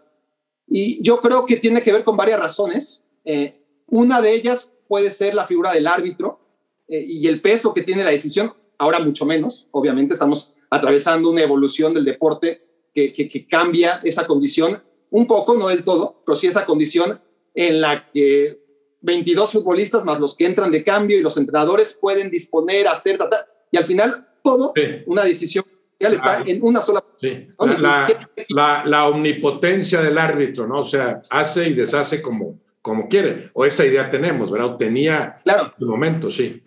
[0.67, 3.03] Y yo creo que tiene que ver con varias razones.
[3.25, 6.39] Eh, una de ellas puede ser la figura del árbitro
[6.87, 9.67] eh, y el peso que tiene la decisión, ahora mucho menos.
[9.71, 12.61] Obviamente estamos atravesando una evolución del deporte
[12.93, 17.21] que, que, que cambia esa condición un poco, no del todo, pero sí esa condición
[17.55, 18.68] en la que
[19.01, 23.19] 22 futbolistas más los que entran de cambio y los entrenadores pueden disponer, hacer,
[23.71, 24.73] y al final todo,
[25.05, 25.65] una decisión
[25.99, 27.03] está en una sola.
[28.49, 30.81] La, la, omnipotencia del árbitro, ¿no?
[30.81, 33.49] O sea, hace y deshace como, como quiere.
[33.53, 34.73] O esa idea tenemos, ¿verdad?
[34.73, 35.65] O tenía claro.
[35.65, 36.61] en su momento, sí.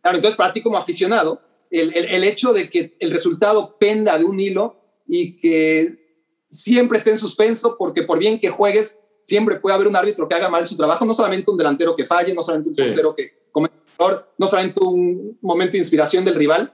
[0.00, 4.16] Claro, entonces para ti como aficionado, el, el, el hecho de que el resultado penda
[4.18, 6.04] de un hilo y que
[6.48, 10.34] siempre esté en suspenso, porque por bien que juegues, siempre puede haber un árbitro que
[10.34, 13.44] haga mal su trabajo, no solamente un delantero que falle, no solamente un portero que
[13.50, 16.72] cometa error, no solamente un momento de inspiración del rival,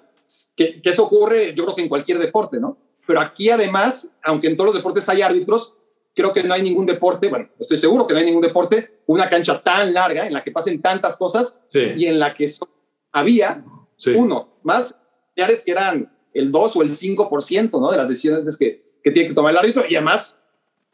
[0.57, 2.79] que, que, eso ocurre yo creo que en cualquier deporte, ¿no?
[3.07, 5.79] Pero aquí además, aunque en todos los deportes hay árbitros,
[6.15, 9.29] creo que no hay ningún deporte, bueno, estoy seguro que no hay ningún deporte, una
[9.29, 12.47] cancha tan larga en la que pasen tantas cosas y en la que
[13.13, 13.65] había
[14.15, 14.95] uno, más
[15.35, 17.91] que eran el 2 o el 5% ¿no?
[17.91, 20.40] de las decisiones que, que tiene que tomar el árbitro y además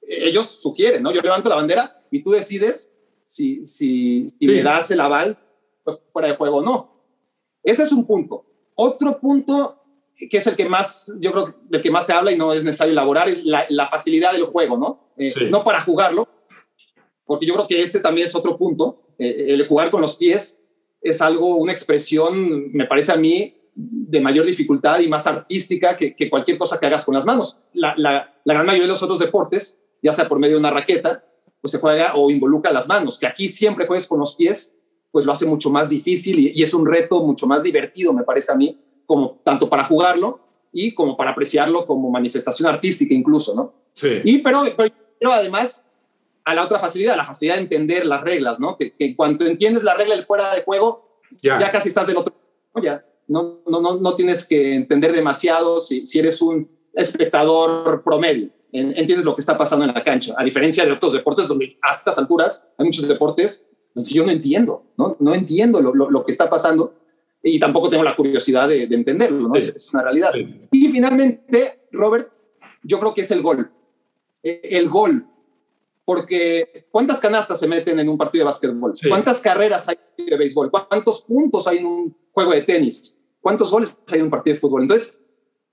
[0.09, 1.13] ellos sugieren, ¿no?
[1.13, 5.39] Yo levanto la bandera y tú decides si, si, si me das el aval
[5.85, 7.03] pues, fuera de juego o no.
[7.63, 8.45] Ese es un punto.
[8.75, 9.83] Otro punto
[10.31, 12.65] que es el que más, yo creo, del que más se habla y no es
[12.65, 15.11] necesario elaborar, es la, la facilidad del juego, ¿no?
[15.19, 16.27] Eh, no para jugarlo,
[17.25, 19.15] porque yo creo que ese también es otro punto.
[19.19, 20.65] Eh, el jugar con los pies
[21.03, 26.17] es algo, una expresión, me parece a mí, de mayor dificultad y más artística que,
[26.17, 27.63] que cualquier cosa que hagas con las manos.
[27.75, 30.71] La, la, la, gran mayoría de los otros deportes ya sea por medio de una
[30.71, 31.25] raqueta,
[31.61, 34.79] pues se juega o involucra las manos, que aquí siempre juegues con los pies,
[35.11, 38.53] pues lo hace mucho más difícil y, es un reto mucho más divertido, me parece
[38.53, 40.39] a mí, como tanto para jugarlo
[40.71, 43.75] y como para apreciarlo como manifestación artística incluso, ¿no?
[43.93, 44.21] Sí.
[44.23, 45.91] Y pero, pero, además
[46.45, 48.77] a la otra facilidad, la facilidad de entender las reglas, ¿no?
[48.77, 52.33] Que, que cuando entiendes la regla del fuera de juego, ya casi estás del otro,
[52.81, 58.51] ya no, no, no, no tienes que entender demasiado si, si eres un espectador promedio
[58.81, 61.93] entiendes lo que está pasando en la cancha, a diferencia de otros deportes donde a
[61.93, 65.17] estas alturas hay muchos deportes donde yo no entiendo, ¿no?
[65.21, 66.95] No entiendo lo, lo, que está pasando
[67.43, 69.55] y tampoco tengo la curiosidad de, entenderlo, ¿no?
[69.55, 70.33] Es, una realidad.
[70.71, 72.31] Y finalmente, Robert,
[72.83, 73.71] yo creo que es el gol.
[74.43, 75.27] E, el gol.
[76.05, 78.95] Porque ¿cuántas canastas se meten en un partido de básquetbol?
[79.09, 80.71] ¿Cuántas carreras hay de béisbol?
[80.71, 83.21] ¿Cuántos puntos hay en un juego de tenis?
[83.41, 84.83] ¿Cuántos goles hay en un partido de fútbol?
[84.83, 85.25] Entonces,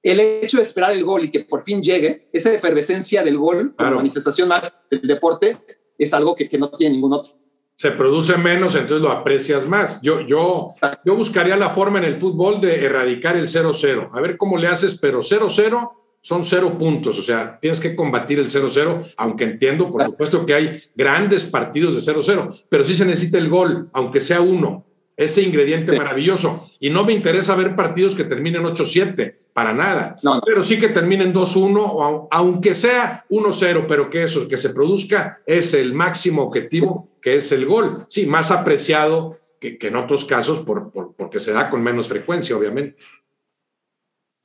[0.04, 3.74] el hecho de esperar el gol y que por fin llegue, esa efervescencia del gol,
[3.80, 5.58] la manifestación más del deporte,
[5.98, 7.34] es algo que, no tiene ningún otro.
[7.76, 10.02] Se produce menos, entonces lo aprecias más.
[10.02, 10.72] Yo, yo,
[11.06, 14.10] yo buscaría la forma en el fútbol de erradicar el 0-0.
[14.14, 18.40] A ver cómo le haces, pero 0-0 son cero puntos, o sea, tienes que combatir
[18.40, 23.06] el 0-0, aunque entiendo, por supuesto, que hay grandes partidos de 0-0, pero sí se
[23.06, 24.86] necesita el gol, aunque sea uno
[25.18, 26.70] ese ingrediente maravilloso.
[26.80, 30.16] Y no me interesa ver partidos que terminen 8-7, para nada.
[30.46, 35.74] Pero sí que terminen 2-1, aunque sea 1-0, pero que eso, que se produzca, es
[35.74, 38.06] el máximo objetivo, que es el gol.
[38.10, 42.98] Sí, más apreciado que, en otros casos por, porque se da con menos frecuencia, obviamente.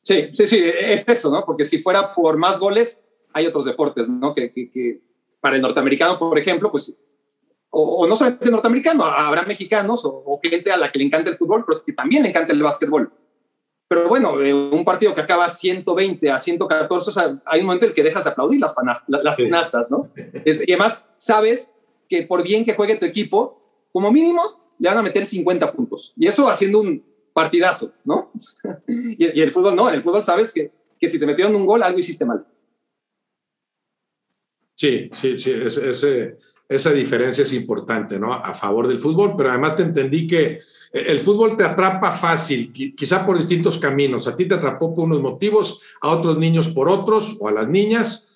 [0.02, 1.44] Sí, sí, sí, es eso, ¿no?
[1.44, 4.34] Porque si fuera por más goles, hay otros deportes, ¿no?
[4.34, 5.00] Que, que,
[5.40, 7.00] para el norteamericano, por ejemplo, pues,
[7.70, 11.64] o, no solamente norteamericano, habrá mexicanos o, gente a la que le encanta el fútbol,
[11.66, 13.12] pero que también le encanta el básquetbol.
[13.88, 17.86] Pero bueno, eh, un partido que acaba 120 a 114, o sea, hay un momento
[17.86, 18.74] en el que dejas de aplaudir las,
[19.08, 20.10] las canastas, ¿no?
[20.44, 23.60] y además, sabes que por bien que juegue tu equipo,
[23.92, 24.42] como mínimo,
[24.78, 26.12] le van a meter 50 puntos.
[26.16, 27.02] Y eso haciendo un,
[27.38, 28.32] partidazo, ¿no?
[28.88, 31.84] y, el fútbol no, en el fútbol sabes que, que si te metieron un gol,
[31.84, 32.44] algo hiciste mal.
[34.74, 35.52] Sí, sí, sí,
[36.68, 38.32] esa diferencia es importante, ¿no?
[38.32, 40.60] A favor del fútbol, pero además te entendí que
[40.92, 44.26] el fútbol te atrapa fácil, quizá por distintos caminos.
[44.26, 47.68] A ti te atrapó por unos motivos, a otros niños por otros, o a las
[47.68, 48.28] niñas,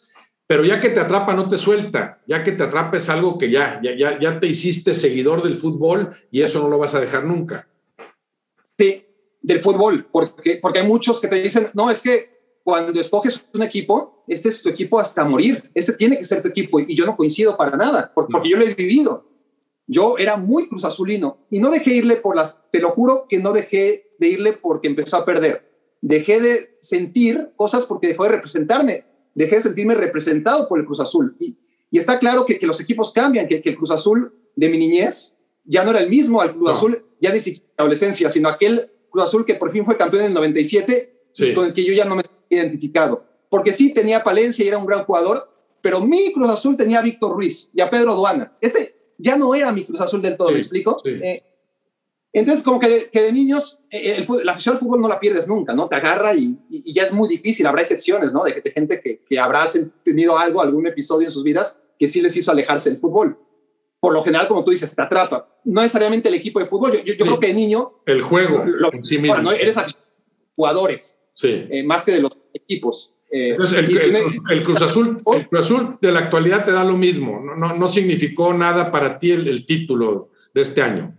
[0.46, 3.50] pero ya que te atrapa no te suelta, ya que te atrapa es algo que
[3.50, 7.00] ya, ya, ya, ya te hiciste seguidor del fútbol y eso no lo vas a
[7.00, 7.68] dejar nunca.
[8.66, 9.06] Sí,
[9.40, 12.31] del fútbol, porque, porque hay muchos que te dicen, no, es que
[12.64, 16.48] cuando escoges un equipo, este es tu equipo hasta morir, este tiene que ser tu
[16.48, 19.28] equipo y yo no coincido para nada, porque, yo lo he vivido.
[19.86, 23.38] Yo era muy cruz azulino y no dejé irle por las, te lo juro que
[23.38, 25.70] no dejé de irle porque empezó a perder.
[26.00, 31.00] Dejé de sentir cosas porque dejó de representarme, dejé de sentirme representado por el Cruz
[31.00, 31.36] Azul.
[31.38, 31.58] Y,
[31.90, 34.78] y está claro que, que, los equipos cambian, que, que el Cruz Azul de mi
[34.78, 39.24] niñez ya no era el mismo al Cruz Azul, ya siquiera adolescencia, sino aquel Cruz
[39.24, 41.21] Azul que por fin fue campeón en el 97,
[41.54, 43.24] con el que yo ya no me he identificado.
[43.48, 45.48] Porque sí tenía Palencia y era un gran jugador,
[45.80, 48.56] pero mi Cruz Azul tenía a Víctor Ruiz y a Pedro Duana.
[48.60, 51.00] Ese ya no era mi Cruz Azul del todo, ¿me explico?
[51.04, 51.42] Eh,
[52.32, 55.20] entonces, como que de, que de niños, eh, el, la afición al fútbol no la
[55.20, 55.88] pierdes nunca, ¿no?
[55.88, 56.58] Te agarra y,
[56.92, 57.66] ya es muy difícil.
[57.66, 58.44] Habrá excepciones, ¿no?
[58.44, 59.66] De, de gente que, que habrá
[60.02, 63.38] tenido algo, algún episodio en sus vidas que sí les hizo alejarse del fútbol
[64.02, 65.48] por lo general, como tú dices, te atrapa.
[65.62, 67.04] No necesariamente el equipo de fútbol.
[67.04, 68.00] Yo, creo que de niño.
[68.04, 68.64] El juego.
[68.66, 69.36] Lo, en sí mismo.
[69.36, 69.76] Bueno, eres
[70.56, 71.21] jugadores.
[71.34, 71.66] Sí.
[71.70, 73.14] Eh, más que de los equipos.
[73.30, 77.40] Eh, Entonces, el, Cruz Azul, el Cruz Azul de la actualidad te da lo mismo.
[77.40, 81.16] No, no, no significó nada para ti el, título de este año.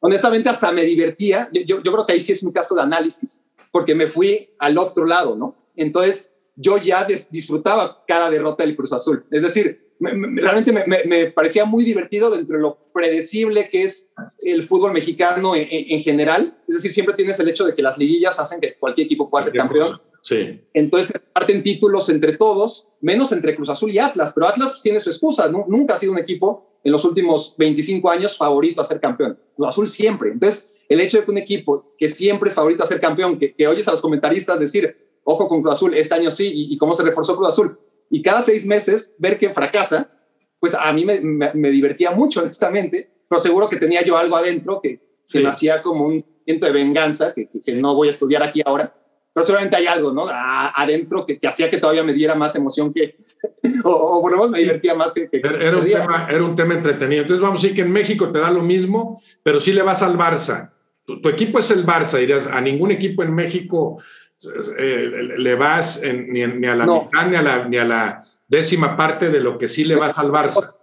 [0.00, 1.48] Honestamente, hasta me divertía.
[1.52, 4.78] Yo, yo, creo que ahí sí es un caso de análisis, porque me fui al
[4.78, 5.56] otro lado, ¿no?
[5.74, 9.24] Entonces, yo ya disfrutaba cada derrota del Cruz Azul.
[9.30, 10.72] Es decir, realmente
[11.06, 16.58] me, parecía muy divertido dentro de lo predecible que es el fútbol mexicano en, general.
[16.68, 19.44] Es decir, siempre tienes el hecho de que las liguillas hacen que cualquier equipo pueda
[19.44, 20.00] ser campeón.
[20.22, 20.60] Sí.
[20.74, 24.82] Entonces se parten títulos entre todos, menos entre Cruz Azul y Atlas, pero Atlas pues,
[24.82, 25.48] tiene su excusa.
[25.48, 29.38] Nunca ha sido un equipo en los últimos 25 años favorito a ser campeón.
[29.54, 30.30] Cruz Azul siempre.
[30.32, 33.66] Entonces, el hecho de que un equipo que siempre es favorito a ser campeón, que,
[33.66, 36.92] oyes a los comentaristas decir, ojo con Cruz Azul, este año sí, y, y cómo
[36.94, 37.78] se reforzó Cruz Azul
[38.10, 40.10] y cada seis meses ver que fracasa,
[40.58, 44.80] pues a mí me, me, divertía mucho, honestamente, pero seguro que tenía yo algo adentro
[44.80, 48.44] que, se me hacía como un siento de venganza, que, que, no voy a estudiar
[48.44, 48.94] aquí ahora,
[49.34, 50.24] pero seguramente hay algo, ¿no?
[50.30, 53.16] adentro que, que, hacía que todavía me diera más emoción que,
[53.84, 55.28] o, por lo menos me divertía más que...
[55.32, 57.22] era, un tema, era un tema entretenido.
[57.22, 60.02] Entonces vamos a decir que en México te da lo mismo, pero sí le vas
[60.02, 60.70] al Barça.
[61.04, 64.00] Tu, tu equipo es el Barça, dirías, a ningún equipo en México
[64.44, 69.30] eh, le vas ni, a la mitad ni a la, ni a la décima parte
[69.30, 70.76] de lo que sí le vas al Barça.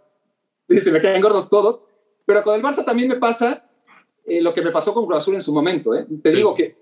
[0.67, 1.85] Sí, se me quedan gordos todos.
[2.25, 3.69] Pero con el Barça también me pasa
[4.25, 5.93] eh, lo que me pasó con Cruz Azul en su momento.
[5.93, 6.07] ¿eh?
[6.21, 6.81] Te digo que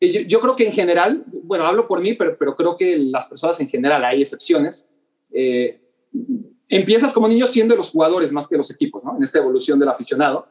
[0.00, 3.58] yo, creo que en general, bueno, hablo por mí, pero, pero creo que las personas
[3.60, 4.90] en general, hay excepciones.
[6.68, 9.16] empiezas como niño siendo los jugadores más que los equipos, ¿no?
[9.16, 10.46] En esta evolución del aficionado,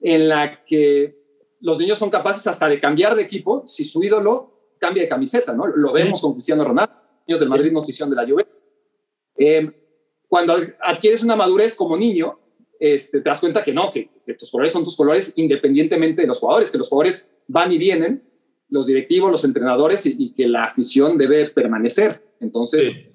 [0.00, 1.16] en la que
[1.60, 5.52] los niños son capaces hasta de cambiar de equipo si su ídolo cambia de camiseta,
[5.52, 5.66] ¿no?
[5.66, 6.92] Lo vemos con Cristiano Ronaldo,
[7.26, 8.46] niños del Madrid nos hicieron de la Juve.
[9.36, 9.70] Eh,
[10.28, 12.38] cuando adquieres una madurez como niño,
[12.78, 16.40] este, te das cuenta que no, que, tus colores son tus colores independientemente de los
[16.40, 18.22] jugadores, que los jugadores van y vienen,
[18.68, 22.22] los directivos, los entrenadores, y, que la afición debe permanecer.
[22.40, 23.10] Entonces,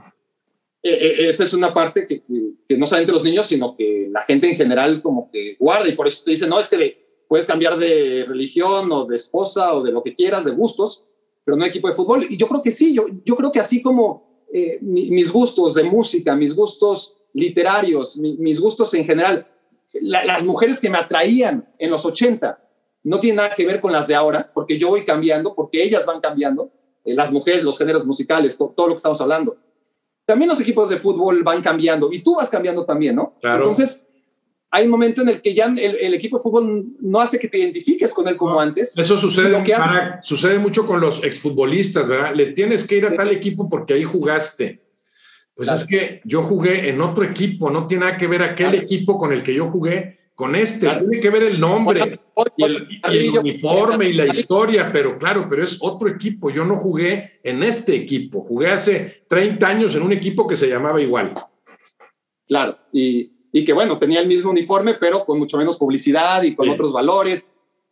[0.82, 2.22] eh, eh, esa es una parte que,
[2.66, 5.96] que, no solamente los niños, sino que la gente en general como que guarda y
[5.96, 9.84] por eso te dicen, no, es que puedes cambiar de religión o de esposa o
[9.84, 11.10] de lo que quieras, de gustos,
[11.52, 12.26] pero no equipo de fútbol.
[12.30, 15.84] Y yo creo que sí, yo, yo creo que así como eh, mis gustos de
[15.84, 19.46] música, mis gustos literarios, mis gustos en general,
[20.00, 22.58] las mujeres que me atraían en los 80
[23.04, 26.06] no tienen nada que ver con las de ahora, porque yo voy cambiando, porque ellas
[26.06, 26.72] van cambiando,
[27.04, 29.58] eh, las mujeres, los géneros musicales, todo lo que estamos hablando.
[30.26, 33.36] También los equipos de fútbol van cambiando y tú vas cambiando también, ¿no?
[33.42, 33.64] Claro.
[33.64, 34.08] Entonces,
[34.72, 37.60] hay un momento en el que ya el, equipo de fútbol no hace que te
[37.60, 38.98] identifiques con él como antes.
[38.98, 39.64] Eso sucede,
[40.22, 42.34] sucede mucho con los exfutbolistas, ¿verdad?
[42.34, 44.82] Le tienes que ir a tal equipo porque ahí jugaste.
[45.54, 49.18] Pues es que yo jugué en otro equipo, no tiene nada que ver aquel equipo
[49.18, 52.20] con el que yo jugué con este, tiene que ver el nombre
[52.58, 56.50] y el, uniforme y la historia, pero claro, pero es otro equipo.
[56.50, 60.68] Yo no jugué en este equipo, jugué hace 30 años en un equipo que se
[60.68, 61.36] llamaba igual.
[62.48, 66.56] Claro, y, y que bueno, tenía el mismo uniforme, pero con mucho menos publicidad y
[66.56, 67.48] con otros valores.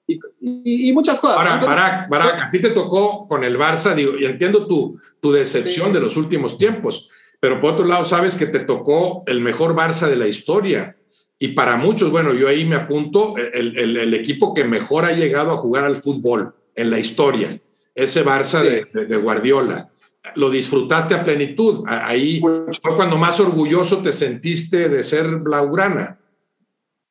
[0.07, 1.37] Y, muchas cosas.
[1.37, 5.31] Ahora, Barak, Barak, a ti te tocó con el Barça, digo, y entiendo tu, tu
[5.31, 9.75] decepción de los últimos tiempos, pero por otro lado sabes que te tocó el mejor
[9.75, 10.95] Barça de la historia
[11.41, 15.57] y para muchos, bueno, yo ahí me apunto, el, equipo que mejor ha llegado a
[15.57, 17.61] jugar al fútbol en la historia,
[17.95, 19.89] ese Barça de, Guardiola.
[20.35, 21.83] Lo disfrutaste a plenitud.
[21.87, 26.19] Ahí fue cuando más orgulloso te sentiste de ser blaugrana.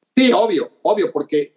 [0.03, 1.55] Sí, obvio, obvio, porque,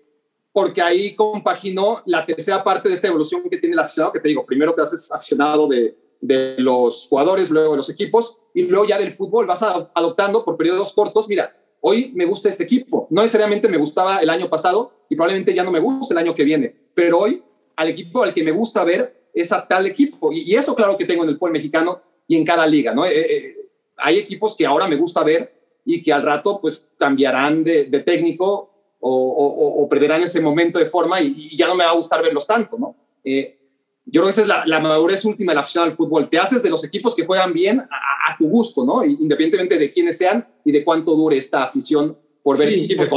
[0.51, 4.27] porque ahí compaginó la tercera parte de esta evolución que tiene el aficionado, que te
[4.27, 8.85] digo, primero te haces aficionado de, de los jugadores, luego de los equipos, y luego
[8.85, 11.27] ya del fútbol vas adoptando por periodos cortos.
[11.27, 13.07] Mira, hoy me gusta este equipo.
[13.09, 16.35] No necesariamente me gustaba el año pasado y probablemente ya no me gusta el año
[16.35, 17.43] que viene, pero hoy
[17.75, 20.31] al equipo al que me gusta ver es a tal equipo.
[20.31, 23.05] Y, eso claro que tengo en el fútbol mexicano y en cada liga, ¿no?
[23.05, 23.57] Eh, eh,
[23.97, 25.53] hay equipos que ahora me gusta ver
[25.85, 31.55] y que al rato pues cambiarán de, técnico o, perderán ese momento de forma y,
[31.57, 32.95] ya no me va a gustar verlos tanto, ¿no?
[33.23, 33.57] Eh,
[34.05, 36.29] yo creo que esa es la, madurez última de la afición al fútbol.
[36.29, 39.03] Te haces de los equipos que juegan bien a, tu gusto, ¿no?
[39.03, 43.09] Independientemente de quiénes sean y de cuánto dure esta afición por ver esos equipos.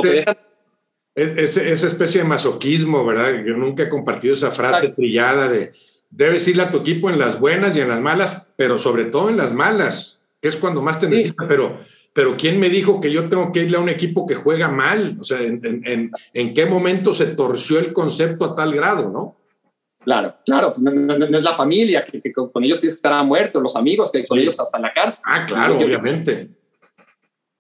[1.15, 3.45] Este, esa especie de masoquismo, ¿verdad?
[3.47, 5.73] Yo nunca he compartido esa frase trillada de
[6.17, 9.29] debes irle a tu equipo en las buenas y en las malas, pero sobre todo
[9.29, 11.79] en las malas, que es cuando más te necesita, pero
[12.13, 15.17] pero ¿quién me dijo que yo tengo que irle a un equipo que juega mal?
[15.21, 19.37] O sea, ¿en, en qué momento se torció el concepto a tal grado, no?
[20.05, 24.13] Claro, claro, no, es la familia, que, con ellos tienes que estar muerto, los amigos,
[24.13, 25.25] que con ellos hasta en la cárcel.
[25.27, 26.51] Ah, claro, obviamente.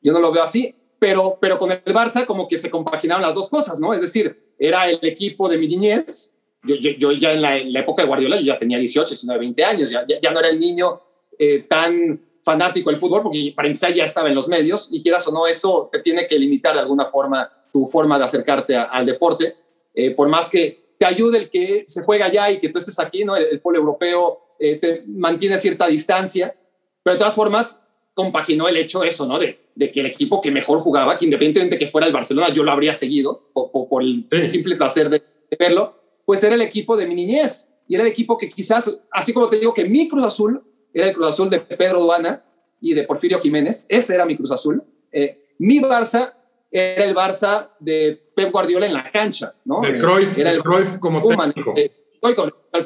[0.02, 3.34] Yo no lo veo así, pero, pero con el Barça como que se compaginaron las
[3.34, 3.94] dos cosas, ¿no?
[3.94, 6.33] Es decir, era el equipo de mi niñez,
[6.64, 9.90] yo, yo, ya en la, época de Guardiola yo ya tenía 18, 19, 20 años,
[9.90, 11.00] ya, ya, no era el niño
[11.38, 15.26] eh, tan fanático del fútbol, porque para empezar ya estaba en los medios, y quieras
[15.28, 19.06] o no, eso te tiene que limitar de alguna forma tu forma de acercarte al
[19.06, 19.54] deporte,
[19.94, 22.98] eh, por más que te ayude el que se juega allá y que tú estés
[22.98, 23.36] aquí, ¿no?
[23.36, 26.54] El, el polo europeo eh, te mantiene cierta distancia,
[27.02, 29.38] pero de todas formas compaginó el hecho eso, ¿no?
[29.38, 32.62] De, de, que el equipo que mejor jugaba, que independientemente que fuera el Barcelona, yo
[32.62, 35.22] lo habría seguido por, por, el simple placer de,
[35.58, 39.32] verlo, pues era el equipo de mi niñez y era el equipo que quizás, así
[39.32, 42.44] como te digo que mi Cruz Azul era el Cruz Azul de Pedro Duana
[42.80, 44.82] y de Porfirio Jiménez, ese era mi Cruz Azul.
[45.10, 46.34] Eh, mi Barça
[46.70, 49.80] era el Barça de Pep Guardiola en la cancha, ¿no?
[49.80, 51.74] De Cruyff, era el Cruyff como técnico.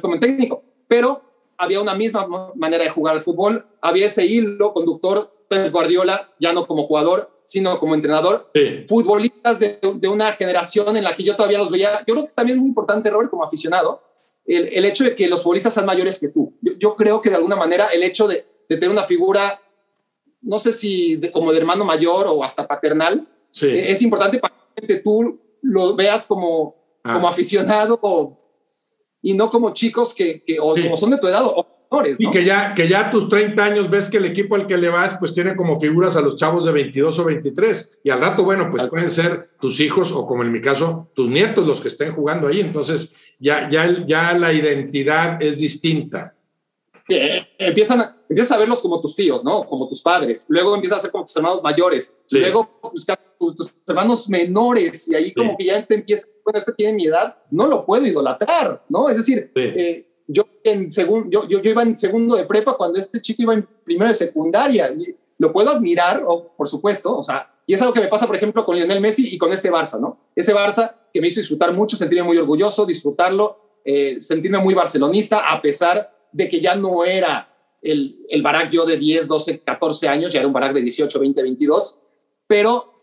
[0.00, 0.62] como técnico.
[0.86, 1.22] Pero
[1.56, 6.52] había una misma manera de jugar al fútbol, había ese hilo conductor Pep Guardiola, ya
[6.52, 8.50] no como jugador, sino como entrenador.
[8.86, 12.00] Futbolistas de, de, una generación en la que yo todavía los veía.
[12.00, 14.02] Yo creo que es también muy importante, Robert, como aficionado,
[14.44, 16.54] el, el hecho de que los futbolistas sean mayores que tú.
[16.60, 19.58] Yo, creo que de alguna manera el hecho de, de tener una figura,
[20.42, 23.26] no sé si como de hermano mayor o hasta paternal,
[23.62, 24.54] es importante para
[24.86, 27.14] que tú lo veas como, ah.
[27.14, 28.38] como aficionado
[29.22, 32.20] y no como chicos que, o como son de tu edad o menores.
[32.20, 34.76] Y que ya, que ya a tus 30 años ves que el equipo al que
[34.76, 38.20] le vas pues tiene como figuras a los chavos de 22 o 23 y al
[38.20, 41.80] rato, bueno, pues pueden ser tus hijos o como en mi caso, tus nietos los
[41.80, 42.60] que estén jugando ahí.
[42.60, 46.34] Entonces ya, ya, ya la identidad es distinta.
[47.08, 49.64] Eh, empiezan, a, empiezas a verlos como tus tíos, ¿no?
[49.64, 50.46] Como tus padres.
[50.48, 52.16] Luego empiezas a ser como tus hermanos mayores.
[52.30, 55.08] Luego buscar tus, hermanos menores.
[55.08, 58.06] Y ahí como que ya te empieza, bueno, este tiene mi edad, no lo puedo
[58.06, 59.08] idolatrar, ¿no?
[59.08, 63.20] Es decir, eh, yo, en segun, yo, yo, iba en segundo de prepa cuando este
[63.20, 64.94] chico iba en primero de secundaria.
[65.38, 68.36] Lo puedo admirar, o, por supuesto, o sea, y es algo que me pasa, por
[68.36, 70.18] ejemplo, con Lionel Messi y con ese Barça, ¿no?
[70.36, 75.50] Ese Barça que me hizo disfrutar mucho, sentirme muy orgulloso, disfrutarlo, eh, sentirme muy barcelonista,
[75.50, 80.08] a pesar de que ya no era el, el Barak yo de 10, 12, 14
[80.08, 82.02] años, ya era un Barak de 18, 20, 22,
[82.46, 82.98] pero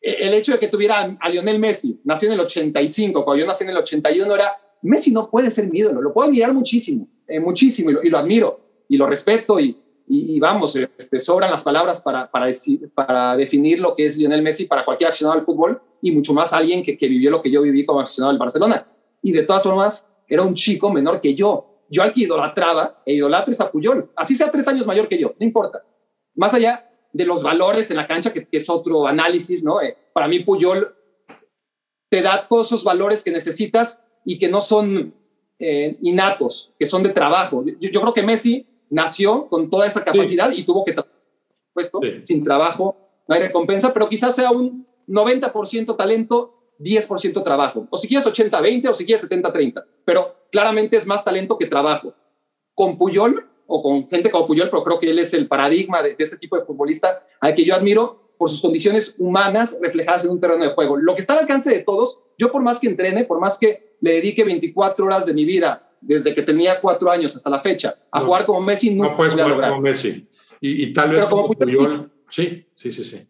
[0.00, 3.64] el hecho de que tuviera a Lionel Messi, nació en el 85, cuando yo nací
[3.64, 7.40] en el 81, era, Messi no puede ser mi ídolo, lo puedo admirar muchísimo, eh,
[7.40, 9.76] muchísimo, y lo, admiro, y lo respeto, y,
[10.06, 14.42] y, vamos, este, sobran las palabras para, para, decir, para definir lo que es Lionel
[14.42, 17.50] Messi para cualquier aficionado al fútbol, y mucho más alguien que, que vivió lo que
[17.50, 18.86] yo viví como aficionado al Barcelona.
[19.22, 23.14] Y de todas formas, era un chico menor que yo, yo al que idolatraba e
[23.14, 25.84] idolatro es a Puyol, así sea tres años mayor que yo, no importa.
[26.34, 29.82] Más allá de los valores en la cancha, que, es otro análisis, ¿no?
[29.82, 30.94] Eh, para mí Puyol
[32.08, 35.14] te da todos esos valores que necesitas y que no son
[35.58, 37.64] eh, innatos, que son de trabajo.
[37.80, 40.94] Yo, creo que Messi nació con toda esa capacidad y tuvo que
[41.72, 42.96] puesto sin trabajo
[43.30, 47.86] no hay recompensa, pero quizás sea un 90% talento, 10% trabajo.
[47.88, 49.84] O si quieres 80-20 o si quieres 70-30.
[50.04, 52.12] Pero claramente es más talento que trabajo.
[52.74, 56.16] Con Puyol o con gente como Puyol, pero creo que él es el paradigma de,
[56.16, 60.32] de este tipo de futbolista al que yo admiro por sus condiciones humanas reflejadas en
[60.32, 60.96] un terreno de juego.
[60.96, 63.89] Lo que está al alcance de todos, yo por más que entrene, por más que
[64.00, 67.94] le dedique 24 horas de mi vida desde que tenía cuatro años hasta la fecha
[68.10, 70.26] a jugar como Messi, no, no puedes jugar como Messi.
[70.62, 73.26] Y, tal vez como, Puyol, sí, sí, sí, sí.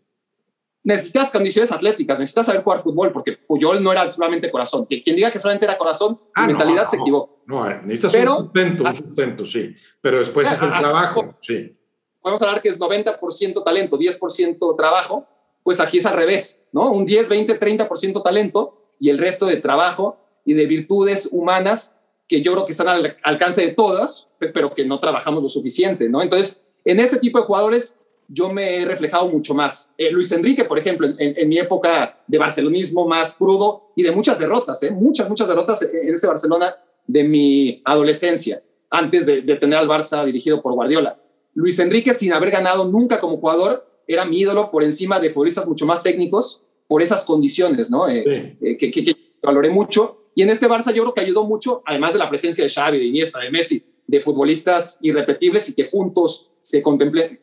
[0.83, 4.87] Necesitas condiciones atléticas, necesitas saber jugar fútbol, porque Puyol no era solamente corazón.
[4.87, 7.43] Quien diga que solamente era corazón, ah, mentalidad se equivocó.
[7.47, 9.75] No, necesitas un sustento, un sustento, sí.
[10.01, 11.77] Pero después es el trabajo, sí.
[12.21, 15.27] Podemos hablar que es 90% talento, 10% trabajo,
[15.63, 16.91] pues aquí es al revés, ¿no?
[16.91, 20.19] Un 10, 20, 30% talento y el resto de trabajo
[20.51, 24.85] y de virtudes humanas que yo creo que están al alcance de todas, pero que
[24.85, 26.21] no trabajamos lo suficiente, ¿no?
[26.23, 29.95] Entonces, en ese tipo de jugadores yo me he reflejado mucho más.
[29.97, 34.41] Eh, Luis Enrique, por ejemplo, en, mi época de barcelonismo más crudo y de muchas
[34.41, 34.91] derrotas, ¿eh?
[34.91, 36.75] muchas, muchas derrotas en ese Barcelona
[37.07, 41.17] de mi adolescencia, antes de, tener al Barça dirigido por Guardiola.
[41.55, 45.69] Luis Enrique, sin haber ganado nunca como jugador, era mi ídolo por encima de futbolistas
[45.69, 48.09] mucho más técnicos por esas condiciones, ¿no?
[48.09, 50.20] Eh, eh, que, que, valoré mucho.
[50.41, 52.99] Y en este Barça yo creo que ayudó mucho, además de la presencia de Xavi,
[52.99, 56.83] de Iniesta, de Messi, de futbolistas irrepetibles y que juntos se,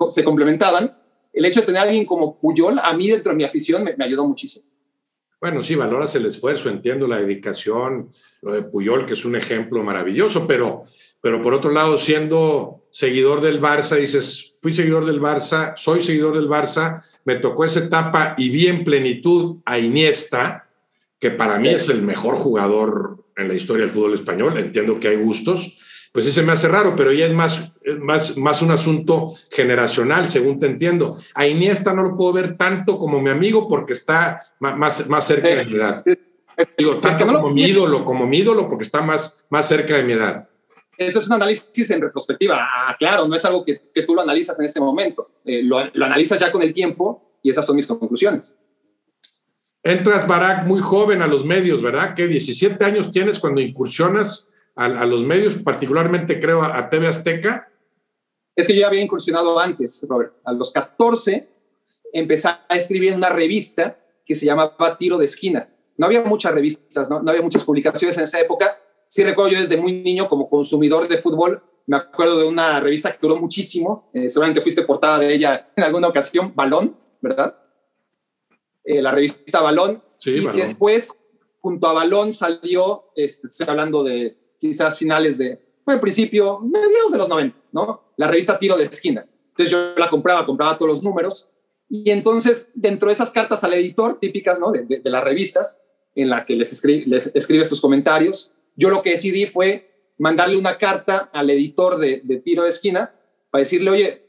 [0.09, 0.97] se complementaban,
[1.31, 4.03] el hecho de tener a alguien como Puyol, a mí dentro de mi afición, me,
[4.03, 4.65] ayudó muchísimo.
[5.39, 8.09] Bueno, sí, valoras el esfuerzo, entiendo la dedicación,
[8.41, 10.85] lo de Puyol, que es un ejemplo maravilloso, pero,
[11.21, 16.33] pero por otro lado, siendo seguidor del Barça, dices, fui seguidor del Barça, soy seguidor
[16.35, 20.66] del Barça, me tocó esa etapa y vi en plenitud a Iniesta,
[21.20, 25.09] que para mí es el mejor jugador en la historia del fútbol español, entiendo que
[25.09, 25.78] hay gustos,
[26.11, 30.59] pues ese me hace raro, pero ya es más, más, más un asunto generacional, según
[30.59, 31.18] te entiendo.
[31.36, 35.49] A Iniesta no lo puedo ver tanto como mi amigo porque está más, más cerca
[35.49, 36.03] de mi edad.
[36.76, 40.13] Digo, tanto como mi ídolo, como mi ídolo, porque está más, más cerca de mi
[40.13, 40.49] edad.
[40.97, 42.57] Eso es un análisis en retrospectiva.
[42.59, 45.30] Ah, claro, no es algo que, que, tú lo analizas en ese momento.
[45.45, 48.57] Eh, lo, lo analizas ya con el tiempo y esas son mis conclusiones.
[49.84, 52.13] Entras, Barack, muy joven a los medios, ¿verdad?
[52.15, 57.71] ¿Qué 17 años tienes cuando incursionas a, los medios, particularmente creo a, TV Azteca?
[58.55, 60.34] Es que yo ya había incursionado antes, Robert.
[60.43, 61.47] A los 14
[62.13, 65.69] empecé a escribir una revista que se llamaba Tiro de Esquina.
[65.97, 68.78] No había muchas revistas, no, no había muchas publicaciones en esa época.
[69.07, 73.13] Sí recuerdo yo desde muy niño como consumidor de fútbol, me acuerdo de una revista
[73.13, 77.57] que duró muchísimo, eh, seguramente fuiste portada de ella en alguna ocasión, Balón, ¿verdad?
[78.88, 80.01] Eh, la revista Balón.
[80.15, 81.11] Sí, y después,
[81.59, 87.11] junto a Balón, salió, este, estoy hablando de quizás finales de, bueno, en principio, mediados
[87.11, 88.13] de los 90, ¿no?
[88.15, 89.27] La revista Tiro de Esquina.
[89.49, 91.49] Entonces yo la compraba, compraba todos los números.
[91.89, 94.71] Y entonces, dentro de esas cartas al editor, típicas, ¿no?
[94.71, 95.83] De, las revistas,
[96.15, 100.77] en la que les, les escribes tus comentarios, yo lo que decidí fue mandarle una
[100.77, 103.13] carta al editor de, Tiro de Esquina
[103.51, 104.26] para decirle, oye,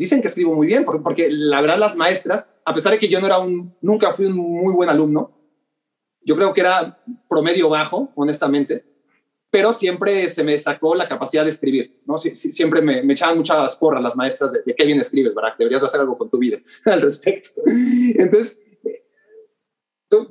[0.00, 3.20] dicen que escribo muy bien, porque, la verdad las maestras, a pesar de que yo
[3.20, 5.38] no era un, nunca fui un muy buen alumno,
[6.22, 8.82] yo creo que era promedio bajo, honestamente,
[9.50, 12.16] pero siempre se me destacó la capacidad de escribir, ¿no?
[12.16, 15.52] siempre me, echaban muchas porras las maestras de, qué bien escribes, ¿verdad?
[15.58, 17.60] Deberías hacer algo con tu vida al respecto.
[17.66, 18.64] Entonces,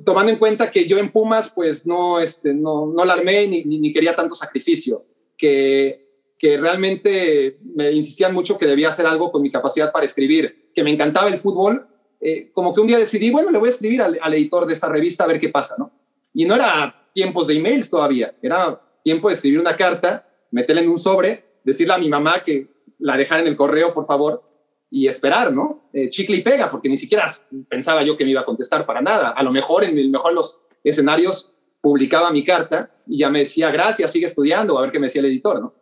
[0.03, 3.63] tomando en cuenta que yo en Pumas, pues no, este, no, no la armé ni,
[3.65, 5.05] ni, quería tanto sacrificio,
[5.37, 6.08] que,
[6.39, 10.83] que realmente me insistían mucho que debía hacer algo con mi capacidad para escribir, que
[10.83, 11.85] me encantaba el fútbol,
[12.21, 14.73] eh, como que un día decidí, bueno, le voy a escribir al, al editor de
[14.73, 15.91] esta revista a ver qué pasa, ¿no?
[16.33, 20.89] Y no era tiempos de emails todavía, era tiempo de escribir una carta, meterla en
[20.89, 22.67] un sobre, decirle a mi mamá que
[22.99, 24.43] la dejara en el correo, por favor,
[24.89, 25.89] y esperar, ¿no?
[25.93, 27.25] Eh, chicle y pega, porque ni siquiera
[27.69, 29.29] pensaba yo que me iba a contestar para nada.
[29.29, 33.71] A lo mejor en el mejor los escenarios publicaba mi carta y ya me decía,
[33.71, 35.73] gracias, sigue estudiando, a ver qué me decía el editor, ¿no?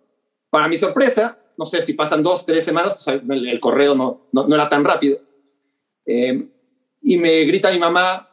[0.49, 4.69] Para mi sorpresa, no sé si pasan dos, tres semanas, el, correo no, no, era
[4.69, 5.19] tan rápido.
[6.05, 6.47] Eh,
[7.01, 8.29] y me grita mi mamá,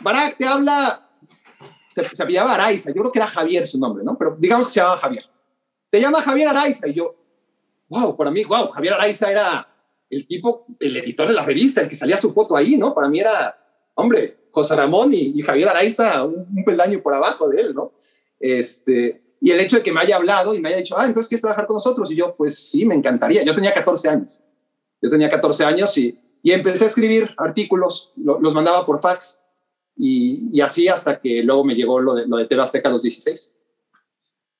[0.00, 1.10] Barak, te habla
[1.90, 4.16] se, se apellidaba Araiza, yo creo que era Javier su nombre, ¿no?
[4.16, 5.24] Pero digamos que se llamaba Javier.
[5.90, 7.16] Te llama Javier Araiza y yo,
[7.88, 9.68] wow, para mí, wow, Javier Araiza era
[10.08, 12.94] el tipo, el editor de la revista, el que salía su foto ahí, ¿no?
[12.94, 13.58] Para mí era,
[13.94, 17.92] hombre, José Ramón y, Javier Araiza, un, peldaño por abajo de él, ¿no?
[18.38, 21.28] Este, y el hecho de que me haya hablado y me haya dicho, ah, entonces
[21.28, 22.10] quieres trabajar con nosotros.
[22.10, 23.42] Y yo, pues sí, me encantaría.
[23.42, 24.40] Yo tenía 14 años.
[25.00, 29.44] Yo tenía 14 años y, y empecé a escribir artículos, los mandaba por fax
[29.96, 33.02] y, así hasta que luego me llegó lo de, lo de TV Azteca a los
[33.02, 33.56] 16.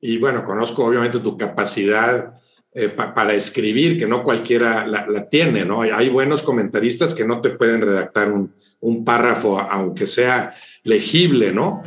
[0.01, 2.41] Y bueno, conozco obviamente tu capacidad
[2.73, 5.83] eh, para escribir, que no cualquiera la, tiene, ¿no?
[5.83, 10.55] Hay, buenos comentaristas que no te pueden redactar un, un párrafo, aunque sea
[10.85, 11.83] legible, ¿no?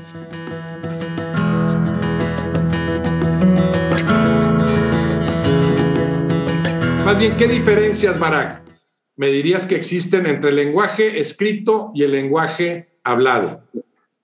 [7.06, 8.64] Más bien, ¿qué diferencias, Barak,
[9.18, 13.64] me dirías que existen entre el lenguaje escrito y el lenguaje hablado?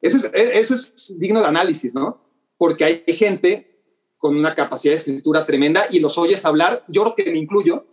[0.01, 2.23] Eso es, eso es digno de análisis, ¿no?
[2.57, 3.83] Porque hay gente
[4.17, 7.85] con una capacidad de escritura tremenda y los oyes hablar, yo creo que me incluyo,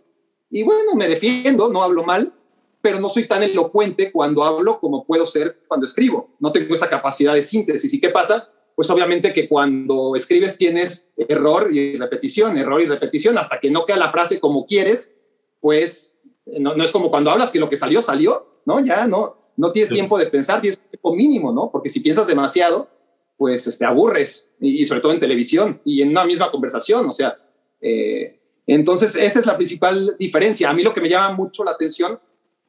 [0.49, 2.33] y bueno, me defiendo, no hablo mal,
[2.81, 6.29] pero no soy tan elocuente cuando hablo como puedo ser cuando escribo.
[6.39, 7.93] No tengo esa capacidad de síntesis.
[7.93, 8.49] ¿Y qué pasa?
[8.77, 13.87] Pues obviamente que cuando escribes tienes error y repetición, error y repetición, hasta que no
[13.87, 15.17] queda la frase como quieres,
[15.59, 18.79] pues no, no es como cuando hablas que lo que salió, salió, ¿no?
[18.85, 21.71] Ya no, no tienes tiempo de pensar, tienes tiempo mínimo, ¿no?
[21.71, 22.87] Porque si piensas demasiado,
[23.35, 27.35] pues este, aburres, y, sobre todo en televisión y en una misma conversación, o sea,
[27.81, 30.69] eh, entonces esa es la principal diferencia.
[30.69, 32.19] A mí lo que me llama mucho la atención,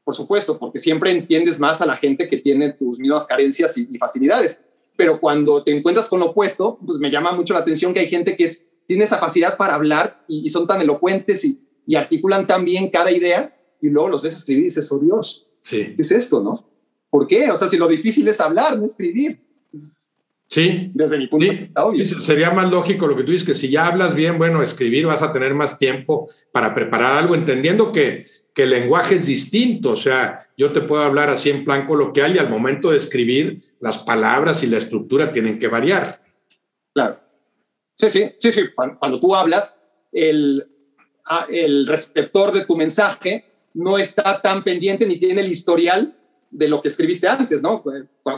[0.04, 3.98] por supuesto, porque siempre entiendes más a la gente que tiene tus mismas carencias y,
[3.98, 4.64] facilidades,
[4.98, 8.08] pero cuando te encuentras con lo opuesto, pues me llama mucho la atención que hay
[8.08, 12.48] gente que es, tiene esa facilidad para hablar y, son tan elocuentes y, y, articulan
[12.48, 15.94] tan bien cada idea y luego los ves escribir y dices, oh Dios, sí.
[15.94, 16.68] ¿qué es esto, no?
[17.10, 17.48] ¿Por qué?
[17.52, 19.38] O sea, si lo difícil es hablar, no escribir.
[20.48, 20.90] Sí.
[20.92, 23.86] Desde mi punto de vista, Sería más lógico lo que tú dices, que si ya
[23.86, 28.26] hablas bien, bueno, escribir vas a tener más tiempo para preparar algo, entendiendo que,
[28.58, 29.90] que el lenguaje es distinto.
[29.90, 33.62] O sea, yo te puedo hablar así en plan coloquial y al momento de escribir,
[33.78, 36.20] las palabras y la estructura tienen que variar.
[36.92, 37.20] Claro.
[37.94, 38.62] Sí, sí, sí, sí.
[38.74, 40.66] Cuando, tú hablas, el,
[41.24, 43.44] ah, el receptor de tu mensaje
[43.74, 46.16] no está tan pendiente ni tiene el historial
[46.50, 47.84] de lo que escribiste antes, ¿no?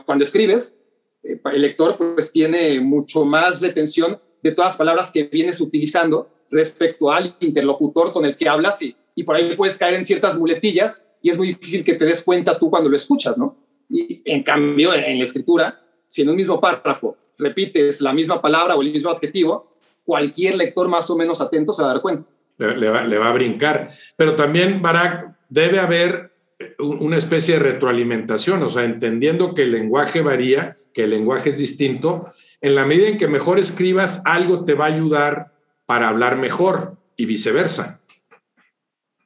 [0.05, 0.83] Cuando escribes,
[1.23, 6.29] eh, el lector pues tiene mucho más retención de todas las palabras que vienes utilizando
[6.51, 10.39] respecto al interlocutor con el que hablas y, y por ahí puedes caer en ciertas
[10.39, 13.57] muletillas y es muy difícil que te des cuenta tú cuando lo escuchas, ¿no?
[13.89, 18.77] Y en cambio, en la escritura, si en un mismo párrafo repites la misma palabra
[18.77, 22.29] o el mismo adjetivo, cualquier lector más o menos atento se va a dar cuenta.
[22.59, 23.91] Le, va, a brincar.
[24.17, 26.33] Pero también, Barak, debe haber
[26.79, 31.59] una especie de retroalimentación, o sea, entendiendo que el lenguaje varía, que el lenguaje es
[31.59, 35.53] distinto, en la medida en que mejor escribas, algo te va a ayudar
[35.87, 38.00] para hablar mejor y viceversa.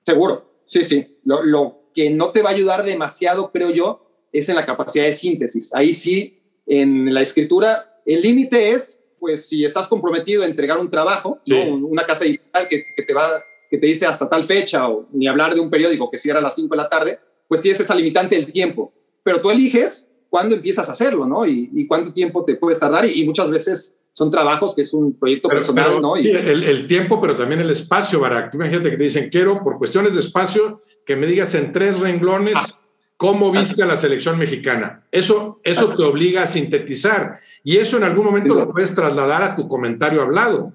[0.04, 1.18] Seguro, sí, sí.
[1.24, 5.12] Lo, que no te va a ayudar demasiado, creo yo, es en la capacidad de
[5.12, 5.72] síntesis.
[5.74, 10.90] Ahí sí, en la escritura, el límite es, pues, si estás comprometido a entregar un
[10.90, 15.06] trabajo, una casa digital que, que, te va, que te dice hasta tal fecha, o
[15.12, 17.80] ni hablar de un periódico que cierra a las 5 de la tarde, pues tienes
[17.80, 18.92] esa limitante del tiempo.
[19.22, 21.46] Pero tú eliges cuándo empiezas a hacerlo, ¿no?
[21.46, 23.04] Y, cuánto tiempo te puedes tardar.
[23.06, 26.16] Y, muchas veces son trabajos que es un proyecto personal, ¿no?
[26.16, 28.54] Y, el, tiempo, pero también el espacio, Barak.
[28.54, 32.54] Imagínate que te dicen, quiero, por cuestiones de espacio, que me digas en tres renglones
[32.56, 32.80] ah.
[33.16, 35.02] cómo viste a la selección mexicana.
[35.10, 37.40] Eso, eso te obliga a sintetizar.
[37.64, 40.72] Y eso en algún momento lo puedes trasladar a tu comentario hablado.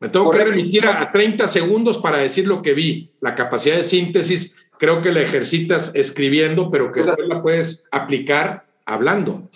[0.00, 3.12] Me tengo que remitir a, 30 segundos para decir lo que vi.
[3.20, 8.64] La capacidad de síntesis creo que la ejercitas escribiendo, pero que después la puedes aplicar
[8.86, 9.50] hablando.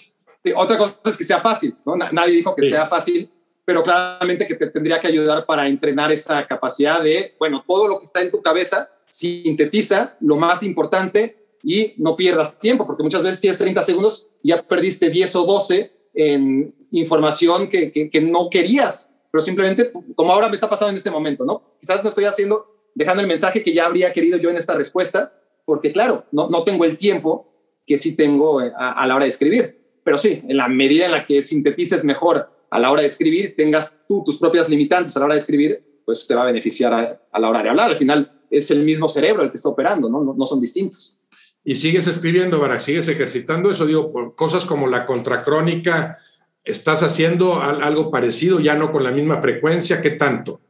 [0.54, 1.96] Otra cosa es que sea fácil, ¿no?
[1.96, 3.30] Nadie dijo que sea fácil,
[3.64, 7.98] pero claramente que te tendría que ayudar para entrenar esa capacidad de, bueno, todo lo
[7.98, 13.22] que está en tu cabeza, sintetiza lo más importante y no pierdas tiempo, porque muchas
[13.22, 18.48] veces tienes 30 segundos y ya perdiste 10 o 12 en información que, que, no
[18.50, 21.76] querías, pero simplemente como ahora me está pasando en este momento, ¿no?
[21.80, 25.32] Quizás no estoy haciendo, dejando el mensaje que ya habría querido yo en esta respuesta,
[25.64, 27.52] porque claro, no, no tengo el tiempo
[27.86, 29.85] que sí tengo eh, a, la hora de escribir.
[30.06, 33.56] Pero sí, en la medida en la que sintetices mejor a la hora de escribir,
[33.56, 36.94] tengas tú tus propias limitantes a la hora de escribir, pues te va a beneficiar
[37.32, 37.90] a, la hora de hablar.
[37.90, 40.22] Al final es el mismo cerebro el que está operando, ¿no?
[40.22, 41.18] No, son distintos.
[41.64, 46.18] Y sigues escribiendo, Barak, sigues ejercitando eso, digo, por cosas como la contracrónica,
[46.62, 50.00] ¿estás haciendo algo parecido, ya no con la misma frecuencia?
[50.00, 50.60] ¿Qué tanto?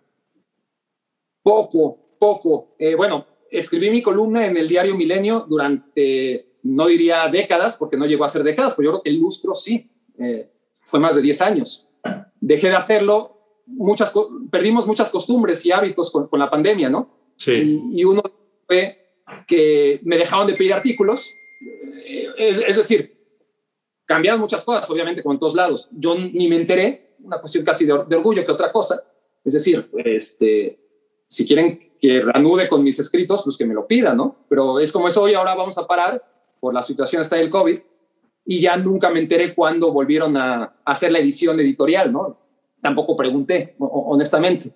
[1.42, 2.74] Poco, poco.
[2.78, 8.06] Eh, bueno, escribí mi columna en el diario Milenio durante no diría décadas, porque no
[8.06, 10.50] llegó a ser décadas, pero yo creo que el lustro sí, eh,
[10.84, 11.88] fue más de 10 años.
[12.40, 14.12] Dejé de hacerlo, muchas,
[14.50, 17.10] perdimos muchas costumbres y hábitos con, la pandemia, ¿no?
[17.36, 17.82] Sí.
[17.92, 18.22] Y, uno
[18.66, 21.30] fue que me dejaron de pedir artículos,
[22.06, 23.16] eh, es, decir,
[24.04, 25.88] cambiaron muchas cosas, obviamente, como en todos lados.
[25.92, 29.02] Yo ni me enteré, una cuestión casi de, de orgullo que otra cosa.
[29.44, 30.78] Es decir, este,
[31.28, 34.44] si quieren que reanude con mis escritos, pues que me lo pidan, ¿no?
[34.48, 36.22] Pero es como eso, hoy ahora vamos a parar
[36.72, 37.78] la situación hasta del COVID,
[38.44, 42.38] y ya nunca me enteré cuándo volvieron a, hacer la edición editorial, ¿no?
[42.80, 44.72] Tampoco pregunté, honestamente.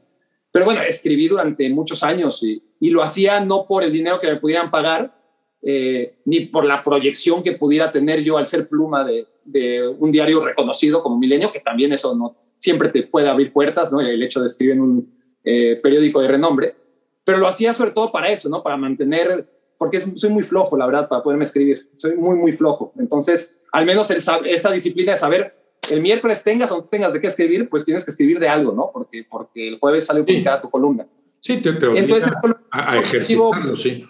[0.50, 4.36] pero bueno, escribí durante muchos años y, lo hacía no por el dinero que me
[4.36, 5.14] pudieran pagar,
[5.62, 10.10] eh, ni por la proyección que pudiera tener yo al ser pluma de, de, un
[10.10, 14.00] diario reconocido como Milenio, que también eso no siempre te puede abrir puertas, ¿no?
[14.00, 16.76] El hecho de escribir en un eh, periódico de renombre,
[17.24, 18.62] pero lo hacía sobre todo para eso, ¿no?
[18.62, 19.50] Para mantener,
[19.80, 22.92] porque soy muy flojo, la verdad, para poderme escribir, soy muy, muy flojo.
[22.98, 25.56] Entonces, al menos esa disciplina de saber
[25.90, 28.72] el miércoles tengas o no tengas de qué escribir, pues tienes que escribir de algo,
[28.72, 28.90] ¿no?
[28.92, 31.08] Porque, porque el jueves sale publicada tu columna.
[31.38, 32.30] Sí, te, te Entonces,
[32.70, 34.04] a, a ejercitarlo, sí.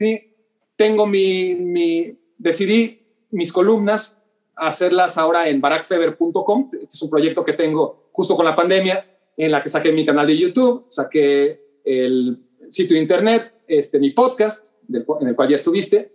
[0.00, 0.34] Sí,
[0.74, 4.24] tengo mi, mi, decidí mis columnas
[4.56, 9.06] hacerlas ahora en barackfeber.com, es un proyecto que tengo justo con la pandemia,
[9.36, 12.42] en la que saqué mi canal de YouTube, saqué el
[12.72, 16.12] sitio de internet, este, mi podcast, en el cual ya estuviste,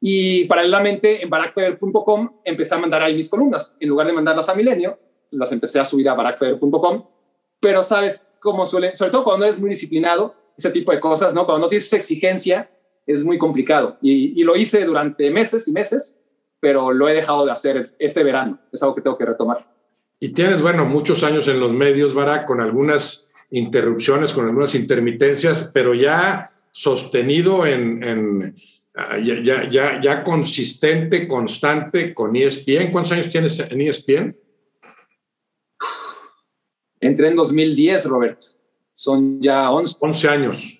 [0.00, 3.76] y paralelamente en barackfeber.com empecé a mandar ahí mis columnas.
[3.78, 4.98] En lugar de mandarlas a Milenio,
[5.30, 7.04] las empecé a subir a barackfeber.com.
[7.60, 11.46] Pero sabes cómo suele, sobre todo cuando eres muy disciplinado, ese tipo de cosas, ¿no?
[11.46, 12.68] Cuando no tienes exigencia,
[13.06, 13.98] es muy complicado.
[14.02, 16.20] Y, y, lo hice durante meses y meses,
[16.58, 18.58] pero lo he dejado de hacer este verano.
[18.72, 19.72] Es algo que tengo que retomar.
[20.18, 25.70] Y tienes, bueno, muchos años en los medios, Barack, con algunas interrupciones, con algunas intermitencias,
[25.72, 28.54] pero ya sostenido en, en
[28.94, 32.92] Ah, ya, ya, ya, ya consistente, constante con ESPN.
[32.92, 34.36] ¿Cuántos años tienes en ESPN?
[37.00, 38.40] Entré en 2010, Robert.
[38.92, 39.96] Son ya 11.
[39.98, 40.78] 11 años.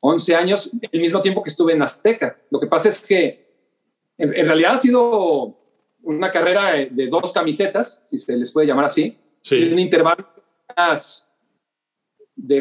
[0.00, 2.36] 11 años, el mismo tiempo que estuve en Azteca.
[2.50, 3.48] Lo que pasa es que
[4.18, 5.56] en, realidad ha sido
[6.02, 9.16] una carrera de dos camisetas, si se les puede llamar así.
[9.40, 9.70] Sí.
[9.70, 10.74] Un intervalo de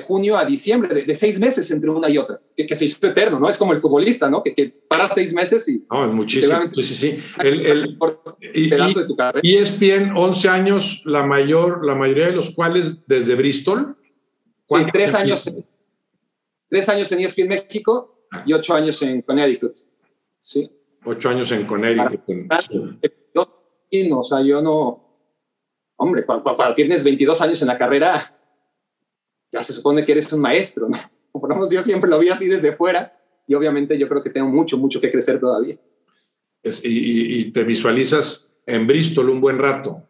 [0.05, 3.49] junio a diciembre, de, seis meses entre una y otra, que, se hizo eterno, ¿no?
[3.49, 4.43] Es como el futbolista, ¿no?
[4.43, 5.86] Que, que para seis meses y...
[5.89, 6.55] No, es muchísimo.
[6.74, 7.17] Sí, sí, sí.
[7.39, 7.97] El, el
[8.53, 9.41] y, pedazo de tu carrera.
[9.41, 13.95] Y ESPN, 11 años, la, mayor, la mayoría de los cuales desde Bristol.
[14.67, 15.51] Sí, tres años,
[16.67, 19.74] tres años en ESPN México y ocho años en Connecticut.
[20.41, 20.70] Sí.
[21.05, 22.53] Ocho años en Connecticut.
[23.91, 24.11] Sí.
[24.11, 25.05] O sea, yo no...
[25.95, 28.38] Hombre, cuando tienes 22 años en la carrera
[29.51, 30.97] ya se supone que eres un maestro, ¿no?
[31.31, 33.15] Como yo siempre lo vi así desde fuera
[33.47, 35.77] y obviamente yo creo que tengo mucho, mucho que crecer todavía.
[36.83, 40.03] y, te visualizas en Bristol un buen rato.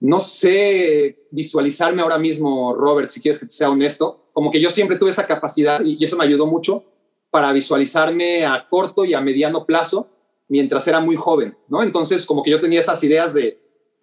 [0.00, 4.30] No sé visualizarme ahora mismo, Robert, si quieres que te sea honesto.
[4.32, 6.84] Como que yo siempre tuve esa capacidad y eso me ayudó mucho
[7.30, 10.08] para visualizarme a corto y a mediano plazo
[10.48, 11.82] mientras era muy joven, ¿no?
[11.82, 13.58] Entonces, como que yo tenía esas ideas de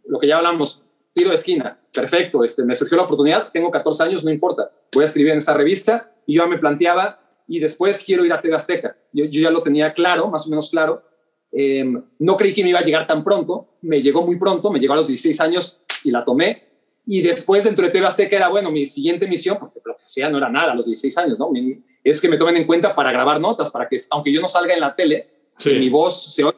[0.05, 0.83] lo que ya hablamos,
[1.13, 5.03] tiro de esquina, perfecto, este, me surgió la oportunidad, tengo 14 años, no importa, voy
[5.03, 8.55] a escribir en esta revista y yo me planteaba y después quiero ir a TV
[8.55, 8.95] Azteca.
[9.11, 11.03] Yo, ya lo tenía claro, más o menos claro.
[11.51, 14.79] Em, no creí que me iba a llegar tan pronto, me llegó muy pronto, me
[14.79, 16.69] llegó a los 16 años y la tomé.
[17.07, 20.29] Y después dentro de TV Azteca era, bueno, mi siguiente misión, porque lo que sea
[20.29, 21.51] no era nada a los 16 años, ¿no?
[22.03, 24.75] es que me tomen en cuenta para grabar notas, para que aunque yo no salga
[24.75, 25.27] en la tele,
[25.65, 26.57] mi voz se oiga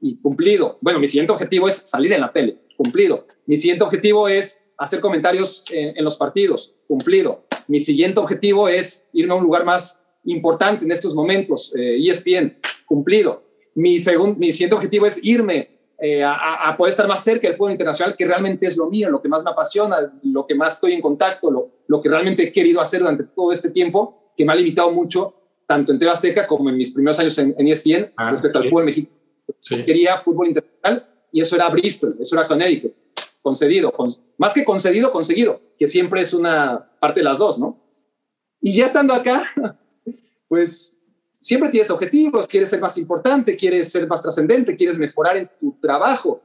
[0.00, 0.78] y cumplido.
[0.80, 3.26] Bueno, mi siguiente objetivo es salir en la tele, cumplido.
[3.46, 7.44] Mi siguiente objetivo es hacer comentarios en, los partidos, cumplido.
[7.68, 12.58] Mi siguiente objetivo es irme a un lugar más importante en estos momentos, eh, ESPN,
[12.86, 13.42] cumplido.
[13.74, 17.72] Mi, segundo, mi siguiente objetivo es irme eh, a, poder estar más cerca del fútbol
[17.72, 20.94] internacional, que realmente es lo mío, lo que más me apasiona, lo que más estoy
[20.94, 24.52] en contacto, lo, lo que realmente he querido hacer durante todo este tiempo, que me
[24.52, 25.34] ha limitado mucho,
[25.66, 28.86] tanto en TV Azteca como en mis primeros años en, ESPN, ah, respecto al fútbol
[28.86, 29.16] mexicano.
[29.86, 32.94] Quería fútbol internacional y eso era Bristol, eso era Connecticut,
[33.40, 33.92] concedido,
[34.36, 37.82] más que concedido, conseguido, que siempre es una parte de las dos, ¿no?
[38.60, 39.44] Y ya estando acá,
[40.48, 41.02] pues
[41.40, 45.76] siempre tienes objetivos, quieres ser más importante, quieres ser más trascendente, quieres mejorar en tu
[45.80, 46.40] trabajo,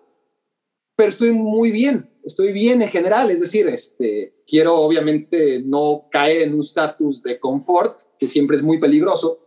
[0.95, 6.43] pero estoy muy bien, estoy bien en general, es decir, este, quiero obviamente no caer
[6.43, 9.39] en un estatus de confort, que siempre es muy peligroso,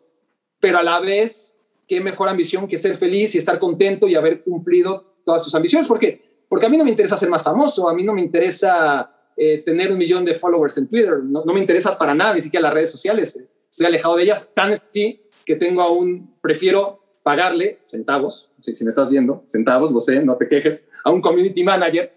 [0.60, 4.44] pero a la vez qué mejor ambición que ser feliz y estar contento y haber
[4.44, 5.86] cumplido todas tus ambiciones.
[5.86, 6.44] ¿Por qué?
[6.48, 9.62] Porque a mí no me interesa ser más famoso, a mí no me interesa eh,
[9.64, 12.74] tener un millón de followers en Twitter, no, me interesa para nada, ni siquiera las
[12.74, 13.42] redes sociales.
[13.70, 18.90] Estoy alejado de ellas, tan así que tengo aún, prefiero pagarle centavos, si, si me
[18.90, 22.12] estás viendo, centavos, lo sé, no te quejes, a un community manager,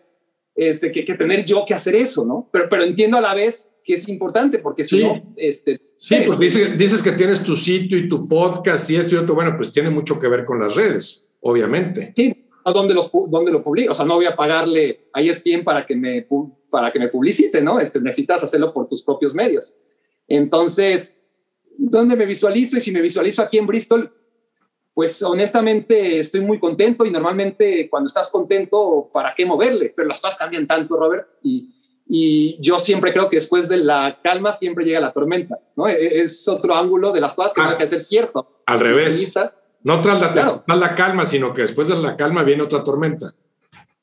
[0.56, 2.50] este, que, que tener yo que hacer eso, ¿no?
[2.52, 5.80] Pero, pero entiendo a la vez que es importante, porque si no, este...
[5.96, 6.46] Sí, porque
[6.78, 9.90] dices, que tienes tu sitio y tu podcast y esto y otro, bueno, pues tiene
[9.90, 12.14] mucho que ver con las redes, obviamente.
[12.16, 13.92] Sí, ¿a dónde, los, dónde lo publico?
[13.92, 16.28] O sea, no voy a pagarle a ESPN para que me,
[16.70, 17.80] para que me publicite, ¿no?
[17.80, 19.78] Este, necesitas hacerlo por tus propios medios.
[20.28, 21.22] Entonces,
[21.78, 22.78] ¿dónde me visualizo?
[22.78, 24.14] Y si me visualizo aquí en Bristol,
[24.94, 29.94] pues honestamente estoy muy contento y normalmente cuando estás contento, ¿para qué moverle?
[29.96, 31.70] Pero las cosas cambian tanto, Robert, y
[32.06, 35.88] Y yo siempre creo que después de la calma siempre llega la tormenta, ¿no?
[35.88, 38.62] E, es otro ángulo de las cosas que ah, que ser cierto.
[38.66, 39.16] Al revés.
[39.84, 43.34] No tras la, la calma, sino que después de la calma viene otra tormenta.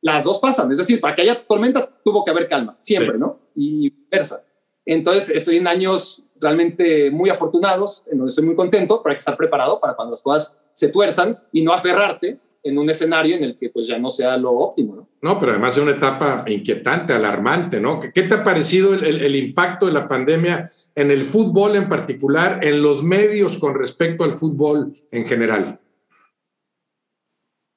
[0.02, 3.38] Las dos pasan, es decir, para que haya tormenta tuvo que haber calma, siempre, ¿no?
[3.54, 4.44] Y versa.
[4.84, 9.36] Entonces, estoy en años realmente muy afortunados, en donde estoy muy contento, hay que estar
[9.36, 13.58] preparado para cuando las cosas se tuerzan y no aferrarte en un escenario en el
[13.58, 15.08] que pues ya no sea lo óptimo, ¿no?
[15.22, 18.00] No, pero además es una etapa inquietante, alarmante, ¿no?
[18.00, 22.64] ¿Qué te ha parecido el, el, impacto de la pandemia en el fútbol en particular,
[22.64, 25.80] en los medios con respecto al fútbol en general?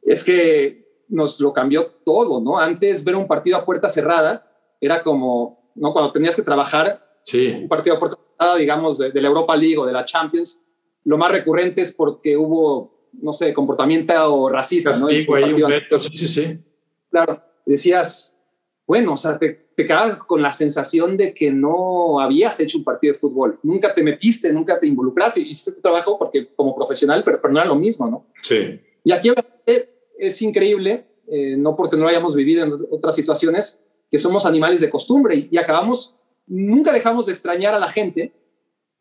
[0.02, 2.58] Es que nos lo cambió todo, ¿no?
[2.58, 4.50] Antes ver un partido a puerta cerrada
[4.82, 5.94] era como, ¿no?
[5.94, 7.48] Cuando tenías que trabajar sí.
[7.50, 10.64] un partido a puerta cerrada, digamos, de, de la Europa League o de la Champions,
[11.06, 15.08] lo más recurrente es porque hubo no sé, comportamiento racista, ¿no?
[15.08, 15.26] sí,
[16.00, 16.60] sí, sí.
[17.10, 18.33] Claro, decías,
[18.86, 19.88] bueno, o sea, te, te
[20.28, 24.52] con la sensación de que no habías hecho un partido de fútbol, nunca te metiste,
[24.52, 28.10] nunca te involucraste, hiciste tu trabajo porque como profesional, pero, pero no era lo mismo,
[28.10, 28.26] ¿no?
[28.42, 28.80] Sí.
[29.04, 29.32] Y aquí
[30.18, 34.82] es increíble, eh, no porque no lo hayamos vivido en otras situaciones, que somos animales
[34.82, 36.16] de costumbre y, y acabamos,
[36.46, 38.34] nunca dejamos de extrañar a la gente,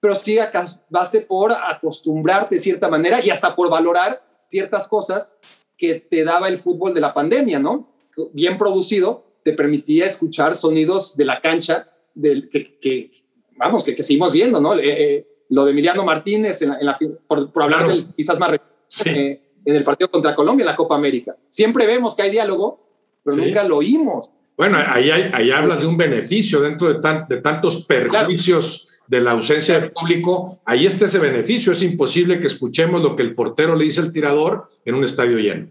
[0.01, 5.39] pero sí acabaste por acostumbrarte de cierta manera y hasta por valorar ciertas cosas
[5.76, 7.89] que te daba el fútbol de la pandemia, ¿no?
[8.33, 13.11] Bien producido, te permitía escuchar sonidos de la cancha, del, que,
[13.57, 14.74] vamos, que, que, seguimos viendo, ¿no?
[14.74, 18.59] Eh, eh, lo de Emiliano Martínez, en la, por, hablar del quizás más
[19.05, 21.36] eh, en el partido contra Colombia en la Copa América.
[21.49, 22.86] Siempre vemos que hay diálogo,
[23.22, 24.30] pero nunca lo oímos.
[24.57, 29.78] Bueno, ahí, ahí hablas de un beneficio dentro de, de tantos perjuicios de la ausencia
[29.78, 31.72] de público, ahí está ese beneficio.
[31.72, 35.38] Es imposible que escuchemos lo que el portero le dice al tirador en un estadio
[35.38, 35.68] lleno.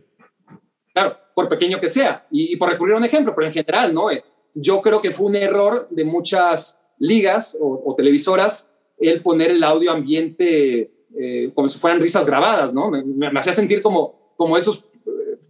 [0.93, 2.25] Claro, por pequeño que sea.
[2.31, 4.11] Y, por recurrir a un ejemplo, pero en general, ¿no?
[4.11, 4.23] Eh,
[4.53, 9.91] yo creo que fue un error de muchas ligas o, televisoras el poner el audio
[9.91, 12.91] ambiente eh, como si fueran risas grabadas, ¿no?
[12.91, 14.85] Me, hacía sentir como, como esos,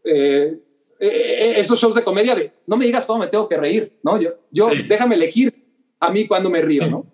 [0.05, 0.57] eh,
[0.99, 4.19] esos shows de comedia de no me digas cómo me tengo que reír, ¿no?
[4.19, 5.53] Yo, yo déjame elegir
[5.99, 7.05] a mí cuando me río, ¿no?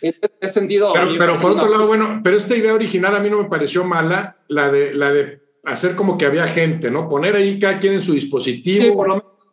[0.00, 0.92] En ese sentido.
[0.92, 4.38] Pero, por otro lado, bueno, pero esta idea original a mí no me pareció mala,
[4.48, 7.08] la de, la de hacer como que había gente, ¿no?
[7.08, 9.04] Poner ahí cada quien en su dispositivo,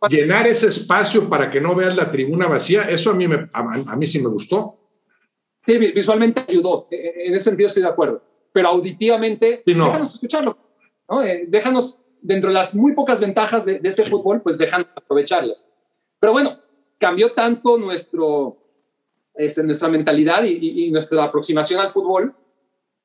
[0.09, 3.95] llenar ese espacio para que no veas la tribuna vacía, eso a mí, me, a,
[3.95, 4.78] mí sí me gustó.
[5.66, 10.57] Sí, visualmente ayudó, e, e, en ese sentido estoy de acuerdo, pero auditivamente, déjanos escucharlo,
[11.09, 11.24] ¿no?
[11.24, 15.74] Eh, déjanos, dentro de las muy pocas ventajas de, de este fútbol, pues déjanos aprovecharlas.
[16.20, 16.59] Pero bueno,
[17.01, 18.57] cambió tanto nuestro,
[19.34, 22.36] este, nuestra mentalidad y, nuestra aproximación al fútbol,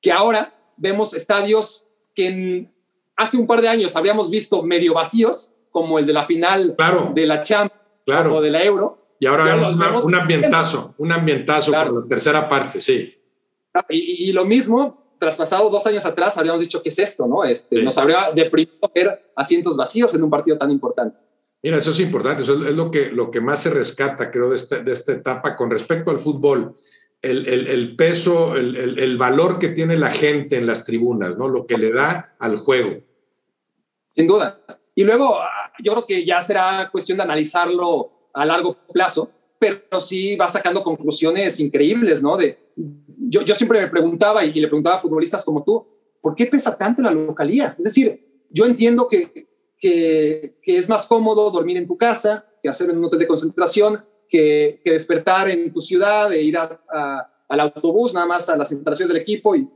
[0.02, 2.70] que ahora vemos estadios que
[3.16, 6.74] hace un par de años habíamos visto medio vacíos, como el de la final
[7.14, 8.36] de la Champions claro.
[8.36, 9.16] o de la Euro.
[9.18, 13.14] Y ahora vemos, un ambientazo, un ambientazo por la tercera parte, sí.
[13.88, 17.26] Y, lo mismo, traspasado dos años atrás, habíamos dicho, ¿qué es esto?
[17.26, 17.44] No?
[17.44, 21.18] Este, Nos habría deprimido ver asientos vacíos en un partido tan importante.
[21.62, 24.56] Mira, eso es importante, eso es lo que, lo que más se rescata, creo, de,
[24.56, 26.74] este, de esta etapa con respecto al fútbol.
[27.22, 31.48] El, el, el peso, el, el, valor que tiene la gente en las tribunas, ¿no?
[31.48, 33.05] Lo que le da al juego.
[34.16, 34.60] Sin duda.
[34.94, 35.38] Y luego,
[35.82, 40.82] yo creo que ya será cuestión de analizarlo a largo plazo, pero sí va sacando
[40.82, 42.36] conclusiones increíbles, ¿no?
[42.36, 42.58] De,
[43.28, 45.86] yo, yo siempre me preguntaba y le preguntaba a futbolistas como tú,
[46.20, 47.74] ¿por qué pesa tanto la localía?
[47.78, 49.46] Es decir, yo entiendo que
[49.80, 54.04] que, es más cómodo dormir en tu casa, que hacer en un hotel de concentración,
[54.28, 59.22] que, despertar en tu ciudad, e ir al autobús, nada más a las instalaciones del
[59.22, 59.68] equipo y,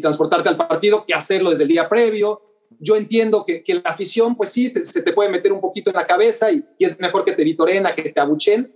[0.00, 2.42] transportarte al partido, que hacerlo desde el día previo.
[2.78, 6.06] Yo entiendo que, la afición, pues sí, se te puede meter un poquito en la
[6.06, 8.72] cabeza y, es mejor que te vitoren a que te abuchen,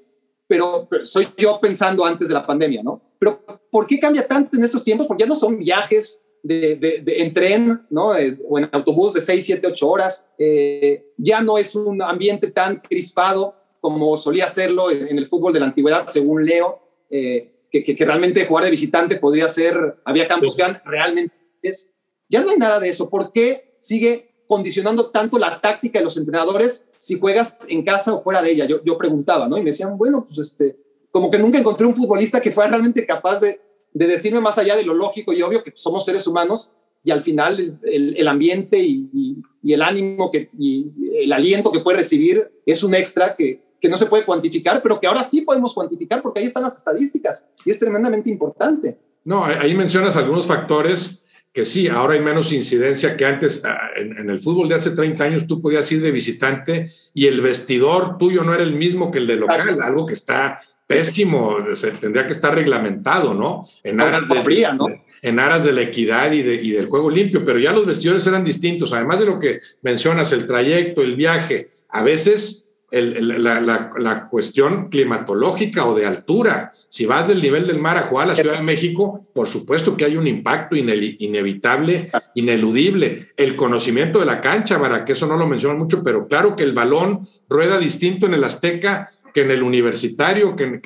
[0.47, 3.01] pero, pero, soy yo pensando antes de la pandemia, ¿no?
[3.19, 5.07] Pero ¿por qué cambia tanto en estos tiempos?
[5.07, 8.17] Porque ya no son viajes de, en tren ¿no?
[8.17, 10.31] Eh, o en autobús de 6, 7, 8 horas.
[10.39, 15.61] Eh, ya no es un ambiente tan crispado como solía serlo en, el fútbol de
[15.61, 20.55] la antigüedad, según Leo, eh, que, que, realmente jugar de visitante podría ser, había campos
[20.55, 21.95] que realmente es.
[22.29, 23.09] Ya no hay nada de eso.
[23.09, 28.21] ¿Por qué sigue condicionando tanto la táctica de los entrenadores si juegas en casa o
[28.21, 28.67] fuera de ella?
[28.67, 29.57] Yo, yo preguntaba, ¿no?
[29.57, 30.77] Y me decían, bueno, pues este,
[31.11, 33.61] como que nunca encontré un futbolista que fuera realmente capaz de,
[33.93, 36.73] de decirme más allá de lo lógico y obvio que somos seres humanos
[37.03, 40.91] y al final el, ambiente y, el ánimo que, y
[41.23, 45.01] el aliento que puede recibir es un extra que, que no se puede cuantificar, pero
[45.01, 48.99] que ahora sí podemos cuantificar porque ahí están las estadísticas y es tremendamente importante.
[49.25, 53.65] No, ahí mencionas algunos factores que sí, ahora hay menos incidencia que antes.
[53.65, 57.27] Ah, en, en, el fútbol de hace 30 años tú podías ir de visitante y
[57.27, 61.57] el vestidor tuyo no era el mismo que el de local, algo que está pésimo,
[61.75, 63.65] se, tendría que estar reglamentado, ¿no?
[63.85, 64.87] En aras, de, ¿no?
[65.23, 68.27] en aras de la equidad y, de, y del juego limpio, pero ya los vestidores
[68.27, 74.89] eran distintos, además de lo que mencionas, el trayecto, el viaje, a veces la, cuestión
[74.89, 76.73] climatológica o de altura.
[76.89, 79.97] Si vas del nivel del mar a jugar a la Ciudad de México, por supuesto
[79.97, 83.29] que hay un impacto inevitable, ineludible.
[83.37, 86.65] El conocimiento de la cancha, para que eso no lo menciono mucho, pero claro que
[86.65, 90.81] el balón rueda distinto en el Azteca que en el universitario, que, en,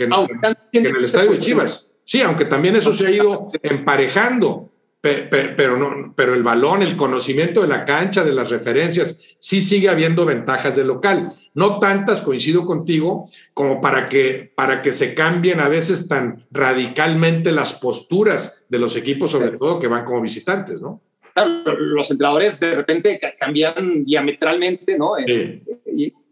[0.72, 1.94] el estadio de Chivas.
[2.04, 4.73] Sí, aunque también eso se ha ido emparejando
[5.04, 9.90] pero, no, pero el balón, el conocimiento de la cancha, de las referencias, sí sigue
[9.90, 11.30] habiendo ventajas de local.
[11.52, 17.52] No tantas, coincido contigo, como para que, para que se cambien a veces tan radicalmente
[17.52, 21.02] las posturas de los equipos, sobre todo que van como visitantes, ¿no?
[21.36, 25.14] los entrenadores de repente cambian diametralmente, ¿no?
[25.26, 25.62] Sí.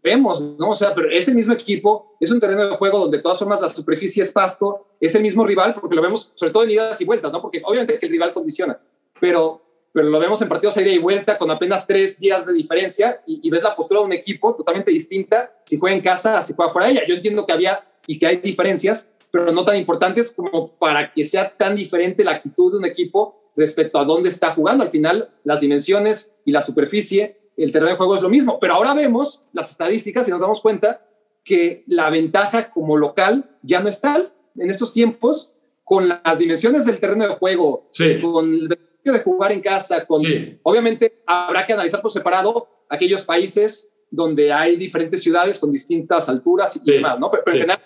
[0.03, 0.71] Y, vemos, ¿no?
[0.71, 3.61] O sea, pero ese mismo equipo es un terreno de juego donde de todas formas
[3.61, 6.99] la superficie es pasto, es el mismo rival, porque lo vemos sobre todo en idas
[7.01, 7.41] y vueltas, ¿no?
[7.41, 8.79] Porque obviamente que el rival condiciona,
[9.19, 12.53] pero, pero lo vemos en partidos a ida y vuelta con apenas tres días de
[12.53, 16.53] diferencia y, ves la postura de un equipo totalmente distinta si juega en casa, si
[16.53, 17.03] juega fuera de ella.
[17.07, 21.23] Yo entiendo que había y que hay diferencias, pero no tan importantes como para que
[21.23, 24.83] sea tan diferente la actitud de un equipo respecto a dónde está jugando.
[24.83, 28.73] Al final, las dimensiones y la superficie el terreno de juego es lo mismo, pero
[28.73, 31.05] ahora vemos las estadísticas y nos damos cuenta
[31.43, 36.85] que la ventaja como local ya no es tal en estos tiempos con las dimensiones
[36.85, 37.89] del terreno de juego,
[38.21, 38.67] con el
[39.03, 40.23] de jugar en casa, con
[40.63, 46.79] obviamente habrá que analizar por separado aquellos países donde hay diferentes ciudades con distintas alturas
[46.81, 47.29] y demás, ¿no?
[47.29, 47.81] Pero, en general,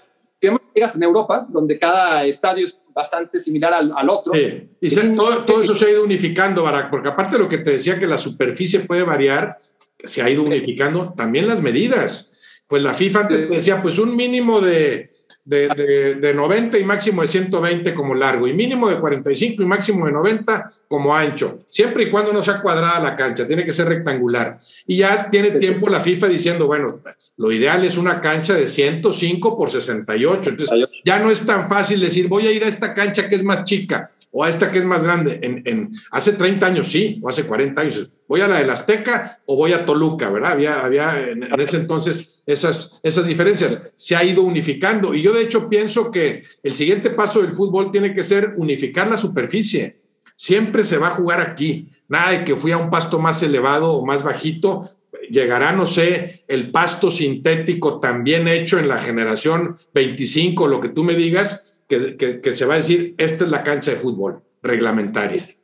[0.73, 4.33] llegas en Europa, donde cada estadio es bastante similar al, otro.
[4.33, 4.69] Sí.
[4.81, 7.99] Y todo, eso se ha ido unificando, Barak, porque aparte de lo que te decía
[7.99, 9.57] que la superficie puede variar,
[10.03, 12.33] se ha ido unificando también las medidas.
[12.67, 15.11] Pues la FIFA antes te decía, pues un mínimo de,
[15.47, 20.05] de, de, 90 y máximo de 120 como largo, y mínimo de 45 y máximo
[20.05, 23.87] de 90 como ancho, siempre y cuando no sea cuadrada la cancha, tiene que ser
[23.87, 24.57] rectangular.
[24.85, 26.99] Y ya tiene tiempo la FIFA diciendo, bueno,
[27.37, 30.49] lo ideal es una cancha de 105 por 68.
[30.49, 33.43] Entonces, ya no es tan fácil decir, voy a ir a esta cancha que es
[33.43, 35.39] más chica o a esta que es más grande.
[35.41, 38.09] En, hace 30 años sí, o hace 40 años.
[38.27, 40.51] Voy a la del Azteca o voy a Toluca, ¿verdad?
[40.51, 43.93] Había, había en, ese entonces esas, esas diferencias.
[43.95, 45.13] Se ha ido unificando.
[45.13, 49.07] Y yo de hecho pienso que el siguiente paso del fútbol tiene que ser unificar
[49.07, 50.01] la superficie.
[50.35, 51.89] Siempre se va a jugar aquí.
[52.09, 54.89] Nada de que fui a un pasto más elevado o más bajito,
[55.29, 61.03] llegará, no sé, el pasto sintético también hecho en la generación 25, lo que tú
[61.03, 65.55] me digas, que, que, se va a decir, esta es la cancha de fútbol reglamentaria.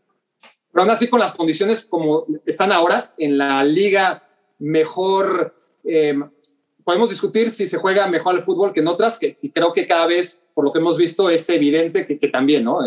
[0.72, 4.28] Pero aún así, con las condiciones como están ahora, en la liga
[4.60, 5.54] mejor,
[5.84, 6.30] em,
[6.84, 10.08] podemos discutir si se juega mejor el fútbol que en otras, que, creo que cada
[10.08, 12.80] vez, por lo que hemos visto, es evidente que, que también, ¿no?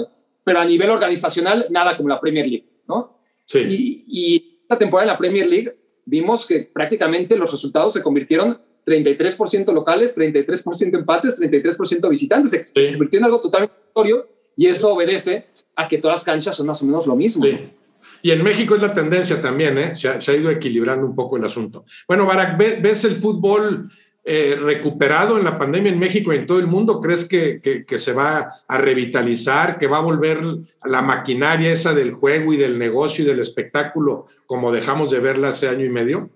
[0.43, 3.21] Pero a nivel organizacional, nada como la Premier League, ¿no?
[3.45, 3.61] Sí.
[3.61, 8.61] Y, y esta temporada en la Premier League vimos que prácticamente los resultados se convirtieron
[8.87, 12.51] 33% locales, 33% empates, 33% visitantes.
[12.51, 16.67] Se convirtió en algo totalmente aleatorio y eso obedece a que todas las canchas son
[16.69, 17.45] más o menos lo mismo.
[18.23, 19.97] Y en México es la tendencia también, ¿eh?
[19.97, 21.85] se, ha, ido equilibrando un poco el asunto.
[22.09, 23.91] Bueno, Barak, ¿ves el fútbol
[24.25, 27.01] eh, recuperado en la pandemia en México y en todo el mundo?
[27.01, 30.41] ¿Crees que, que, se va a revitalizar, que va a volver
[30.85, 35.49] la maquinaria esa del juego y del negocio y del espectáculo como dejamos de verla
[35.49, 36.31] hace año y medio?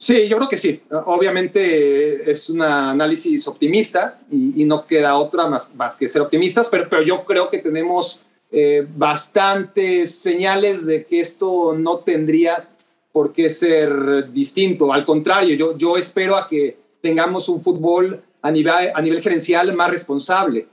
[0.00, 0.80] Sí, yo creo que sí.
[1.06, 6.88] Obviamente es un análisis optimista y, no queda otra más, más que ser optimistas, pero,
[6.88, 8.20] pero yo creo que tenemos
[8.52, 12.68] eh, bastantes señales de que esto no tendría
[13.10, 14.92] por qué ser distinto.
[14.92, 19.74] Al contrario, yo, yo espero a que tengamos un fútbol a nivel, a nivel gerencial
[19.74, 20.68] más responsable.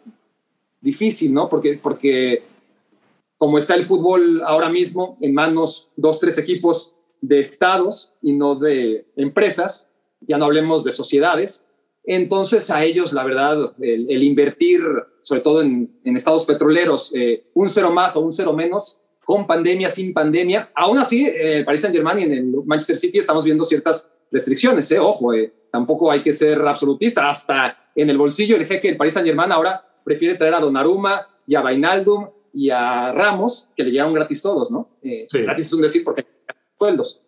[0.79, 1.49] Difícil, ¿no?
[1.49, 2.43] Porque, porque
[3.39, 6.94] como está el fútbol ahora mismo en manos dos, tres equipos
[7.27, 11.69] de estados y no de empresas, ya no hablemos de sociedades,
[12.05, 14.81] entonces a ellos, la verdad, el, invertir,
[15.21, 19.89] sobre todo en, estados petroleros, eh, un cero más o un cero menos, con pandemia,
[19.89, 20.71] sin pandemia.
[20.75, 24.13] Aún así, eh, el Paris Saint Germain y en el Manchester City estamos viendo ciertas
[24.31, 24.99] restricciones, eh.
[24.99, 25.31] ojo,
[25.71, 27.29] tampoco hay que ser absolutista.
[27.29, 31.27] Hasta en el bolsillo el jeque del Paris Saint Germain ahora prefiere traer a Donnarumma
[31.47, 34.89] y a Vainaldum y a Ramos, que le llegaron gratis todos, ¿no?
[35.01, 36.23] Gratis es un decir porque
[36.77, 37.21] sueldos.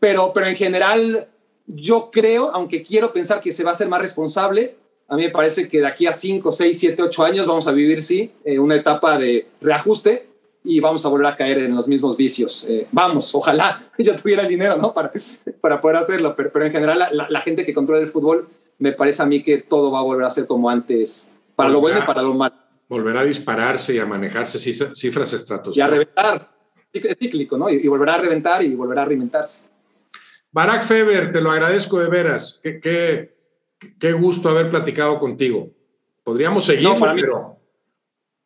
[0.00, 1.28] Pero, pero en general,
[1.66, 4.76] yo creo, aunque quiero pensar que se va a ser más responsable,
[5.08, 7.72] a mí me parece que de aquí a 5, 6, 7, 8 años vamos a
[7.72, 10.28] vivir, sí, una etapa de reajuste
[10.66, 12.66] y vamos a volver a caer en los mismos vicios.
[12.68, 14.92] Eh, vamos, ojalá yo tuviera el dinero ¿no?
[14.92, 15.12] para,
[15.60, 18.92] para poder hacerlo, pero, pero en general la, la, gente que controla el fútbol me
[18.92, 22.00] parece a mí que todo va a volver a ser como antes, para lo bueno
[22.00, 22.56] y para lo malo.
[22.88, 25.76] Volverá a dispararse y a manejarse cifras estratosféricas.
[25.76, 26.55] Y a reventar,
[27.04, 27.68] es cíclico, ¿no?
[27.68, 29.60] Y, volverá a reventar y volverá a reinventarse.
[30.52, 32.60] Barack Feber, te lo agradezco de veras.
[32.62, 33.32] Qué, qué,
[33.98, 35.70] qué gusto haber platicado contigo.
[36.24, 37.56] Podríamos seguir, para mí, pero...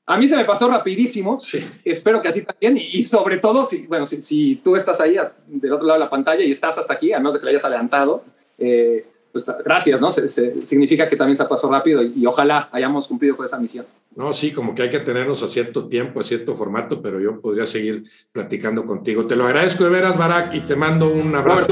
[0.07, 1.39] A mí se me pasó rapidísimo.
[1.39, 1.65] Sí.
[1.85, 2.77] Espero que a ti también.
[2.77, 6.11] Y, sobre todo, si, bueno, si, si, tú estás ahí del otro lado de la
[6.11, 8.25] pantalla y estás hasta aquí, a menos de que le hayas adelantado,
[8.59, 10.11] eh, pues gracias, ¿no?
[10.11, 13.87] significa que también se pasó rápido y, ojalá hayamos cumplido con esa misión.
[14.17, 17.41] No, sí, como que hay que tenernos a cierto tiempo, a cierto formato, pero yo
[17.41, 19.27] podría seguir platicando contigo.
[19.27, 21.69] Te lo agradezco de veras, Barak, y te mando un abrazo.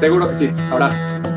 [0.00, 0.50] Seguro que sí.
[0.70, 1.29] Abrazos.